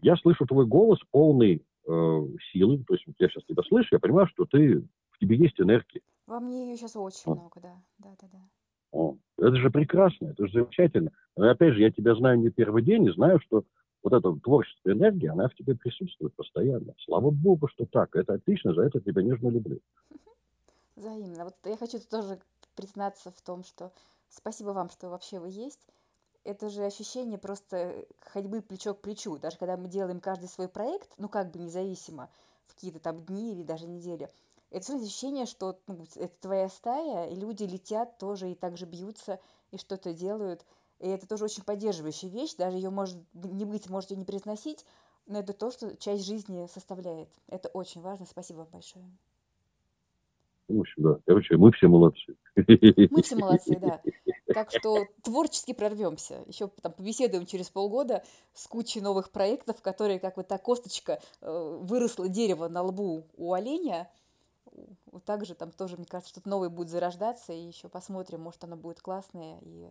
Я 0.00 0.16
слышу 0.16 0.46
твой 0.46 0.64
голос 0.64 0.98
полный 1.10 1.62
э, 1.86 2.26
силы, 2.52 2.82
то 2.88 2.94
есть 2.94 3.04
я 3.18 3.28
сейчас 3.28 3.44
тебя 3.44 3.62
слышу, 3.64 3.88
я 3.92 3.98
понимаю, 3.98 4.28
что 4.28 4.46
ты 4.46 4.82
в 5.18 5.20
тебе 5.20 5.36
есть 5.36 5.60
энергия. 5.60 6.00
Во 6.26 6.40
мне 6.40 6.68
ее 6.68 6.76
сейчас 6.76 6.94
очень 6.96 7.22
вот. 7.26 7.38
много, 7.38 7.60
да, 7.60 7.74
да, 7.98 8.10
да, 8.20 8.28
да. 8.32 8.38
О, 8.92 9.16
это 9.36 9.56
же 9.56 9.70
прекрасно, 9.70 10.28
это 10.28 10.46
же 10.46 10.52
замечательно. 10.52 11.10
Но 11.36 11.50
опять 11.50 11.74
же, 11.74 11.80
я 11.80 11.90
тебя 11.90 12.14
знаю 12.14 12.38
не 12.38 12.50
первый 12.50 12.82
день 12.82 13.04
и 13.04 13.12
знаю, 13.12 13.40
что 13.40 13.64
вот 14.02 14.12
эта 14.12 14.32
творческая 14.40 14.94
энергия, 14.94 15.30
она 15.30 15.48
в 15.48 15.54
тебе 15.54 15.74
присутствует 15.74 16.34
постоянно. 16.34 16.94
Слава 17.04 17.30
Богу, 17.30 17.68
что 17.68 17.84
так. 17.86 18.14
Это 18.14 18.34
отлично, 18.34 18.72
за 18.72 18.82
это 18.82 19.00
тебя 19.00 19.22
нежно 19.22 19.48
люблю. 19.48 19.80
Взаимно. 20.96 21.44
Вот 21.44 21.56
я 21.64 21.76
хочу 21.76 21.98
тоже 22.00 22.38
признаться 22.76 23.30
в 23.32 23.42
том, 23.42 23.64
что 23.64 23.92
спасибо 24.28 24.70
вам, 24.70 24.88
что 24.90 25.08
вообще 25.08 25.40
вы 25.40 25.48
есть. 25.48 25.86
Это 26.44 26.70
же 26.70 26.84
ощущение 26.84 27.38
просто 27.38 28.06
ходьбы 28.20 28.62
плечо 28.62 28.94
к 28.94 29.00
плечу. 29.00 29.38
Даже 29.38 29.58
когда 29.58 29.76
мы 29.76 29.88
делаем 29.88 30.20
каждый 30.20 30.48
свой 30.48 30.68
проект, 30.68 31.10
ну 31.18 31.28
как 31.28 31.50
бы 31.50 31.58
независимо, 31.58 32.30
в 32.66 32.74
какие-то 32.74 33.00
там 33.00 33.20
дни 33.24 33.52
или 33.52 33.64
даже 33.64 33.86
недели, 33.86 34.30
это 34.70 34.96
ощущение, 34.96 35.46
что 35.46 35.78
ну, 35.86 36.06
это 36.16 36.34
твоя 36.40 36.68
стая, 36.68 37.30
и 37.30 37.34
люди 37.34 37.64
летят 37.64 38.18
тоже 38.18 38.50
и 38.50 38.54
также 38.54 38.86
бьются, 38.86 39.40
и 39.70 39.78
что-то 39.78 40.12
делают. 40.12 40.64
И 41.00 41.08
это 41.08 41.26
тоже 41.28 41.44
очень 41.44 41.62
поддерживающая 41.62 42.28
вещь, 42.28 42.54
даже 42.56 42.76
ее 42.76 42.90
может 42.90 43.16
не 43.34 43.64
быть, 43.64 43.88
можете 43.88 44.16
не 44.16 44.24
произносить, 44.24 44.84
но 45.26 45.40
это 45.40 45.52
то, 45.52 45.70
что 45.70 45.96
часть 45.96 46.24
жизни 46.24 46.66
составляет. 46.72 47.28
Это 47.46 47.68
очень 47.68 48.00
важно. 48.00 48.26
Спасибо 48.26 48.58
вам 48.58 48.68
большое. 48.72 49.04
В 50.68 50.80
общем, 50.80 51.02
да. 51.02 51.18
Короче, 51.24 51.56
мы 51.56 51.72
все 51.72 51.88
молодцы. 51.88 52.36
Мы 52.56 53.22
все 53.22 53.36
молодцы, 53.36 53.78
да. 53.78 54.02
Так 54.52 54.70
что 54.70 55.06
творчески 55.22 55.72
прорвемся. 55.72 56.42
Еще 56.46 56.68
там 56.82 56.92
побеседуем 56.92 57.46
через 57.46 57.70
полгода 57.70 58.22
с 58.54 58.66
кучей 58.66 59.00
новых 59.00 59.30
проектов, 59.30 59.80
которые, 59.80 60.18
как 60.18 60.36
вот 60.36 60.48
та 60.48 60.58
косточка, 60.58 61.20
э, 61.40 61.78
выросла 61.82 62.28
дерево 62.28 62.68
на 62.68 62.82
лбу 62.82 63.26
у 63.36 63.52
оленя. 63.52 64.10
Вот 65.12 65.24
так 65.24 65.44
же 65.44 65.54
там 65.54 65.70
тоже, 65.70 65.96
мне 65.96 66.06
кажется, 66.06 66.30
что-то 66.30 66.48
новое 66.48 66.68
будет 66.68 66.88
зарождаться, 66.88 67.52
и 67.52 67.66
еще 67.66 67.88
посмотрим, 67.88 68.42
может, 68.42 68.62
оно 68.64 68.76
будет 68.76 69.00
классное, 69.00 69.58
и, 69.62 69.88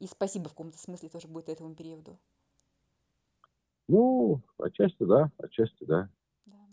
и 0.00 0.06
спасибо 0.06 0.48
в 0.48 0.52
каком-то 0.52 0.78
смысле 0.78 1.08
тоже 1.08 1.28
будет 1.28 1.48
этому 1.48 1.74
периоду. 1.74 2.18
Ну, 3.88 4.40
отчасти 4.58 5.04
да, 5.04 5.30
отчасти 5.38 5.84
да. 5.84 6.08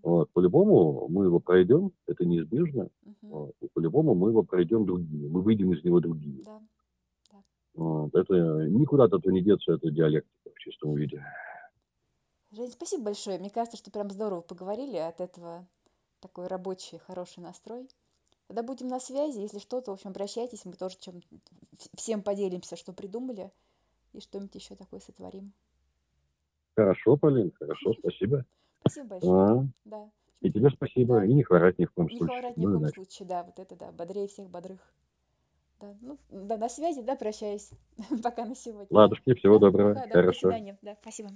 Вот. 0.03 0.31
По-любому 0.31 1.07
мы 1.09 1.25
его 1.25 1.39
пройдем, 1.39 1.91
это 2.07 2.25
неизбежно. 2.25 2.89
Угу. 3.05 3.15
Вот. 3.21 3.55
И 3.61 3.67
по-любому 3.67 4.15
мы 4.15 4.29
его 4.29 4.43
пройдем 4.43 4.85
другими, 4.85 5.27
мы 5.27 5.41
выйдем 5.41 5.73
из 5.73 5.83
него 5.83 5.99
другими. 5.99 6.41
Да. 6.43 6.59
Да. 7.31 7.37
Вот. 7.75 8.15
Это 8.15 8.33
никуда 8.67 9.03
от 9.03 9.13
этого 9.13 9.31
не 9.31 9.41
деться, 9.41 9.73
это 9.73 9.91
диалектика 9.91 10.49
в 10.49 10.59
чистом 10.59 10.95
виде. 10.95 11.23
Жень, 12.51 12.71
спасибо 12.71 13.03
большое. 13.03 13.37
Мне 13.37 13.49
кажется, 13.49 13.77
что 13.77 13.91
прям 13.91 14.09
здорово 14.09 14.41
поговорили 14.41 14.97
от 14.97 15.21
этого 15.21 15.65
такой 16.21 16.47
рабочий, 16.47 16.97
хороший 16.99 17.41
настрой. 17.41 17.89
Тогда 18.47 18.63
будем 18.63 18.87
на 18.87 18.99
связи. 18.99 19.39
Если 19.39 19.59
что-то, 19.59 19.91
в 19.91 19.93
общем, 19.95 20.09
обращайтесь. 20.11 20.65
Мы 20.65 20.73
тоже 20.73 20.97
чем 20.99 21.21
всем 21.95 22.21
поделимся, 22.21 22.75
что 22.75 22.93
придумали. 22.93 23.51
И 24.13 24.19
что-нибудь 24.19 24.55
еще 24.55 24.75
такое 24.75 24.99
сотворим. 24.99 25.53
Хорошо, 26.75 27.17
Полин, 27.17 27.51
хорошо, 27.51 27.93
спасибо. 27.99 28.45
Спасибо 28.81 29.07
большое. 29.07 29.61
А, 29.61 29.65
Да. 29.85 30.09
и 30.41 30.51
тебе 30.51 30.69
спасибо. 30.69 31.15
Да. 31.19 31.25
И 31.25 31.33
не 31.33 31.43
хворать 31.43 31.79
ни 31.79 31.85
в 31.85 31.91
коем 31.91 32.09
Не 32.09 32.17
случае. 32.17 32.37
хворать 32.39 32.57
ни 32.57 32.65
в 32.65 32.69
Ну, 32.69 32.71
коем 32.71 32.81
иначе. 32.81 32.95
случае, 32.95 33.27
да, 33.27 33.43
вот 33.43 33.59
это 33.59 33.75
да, 33.75 33.91
бодрее 33.91 34.27
всех 34.27 34.49
бодрых. 34.49 34.79
Да, 35.79 35.95
ну, 36.01 36.17
да, 36.29 36.57
на 36.57 36.69
связи, 36.69 37.01
да, 37.01 37.15
прощаюсь. 37.15 37.69
Пока 38.23 38.45
на 38.45 38.55
сегодня. 38.55 38.87
Ладушки, 38.95 39.33
всего 39.33 39.59
Да, 39.59 39.67
доброго. 39.67 39.93
пока, 39.93 40.07
да, 40.07 40.13
до 40.15 40.21
Хорошо. 40.21 40.39
свидания. 40.39 40.77
Да, 40.81 40.97
спасибо. 41.01 41.29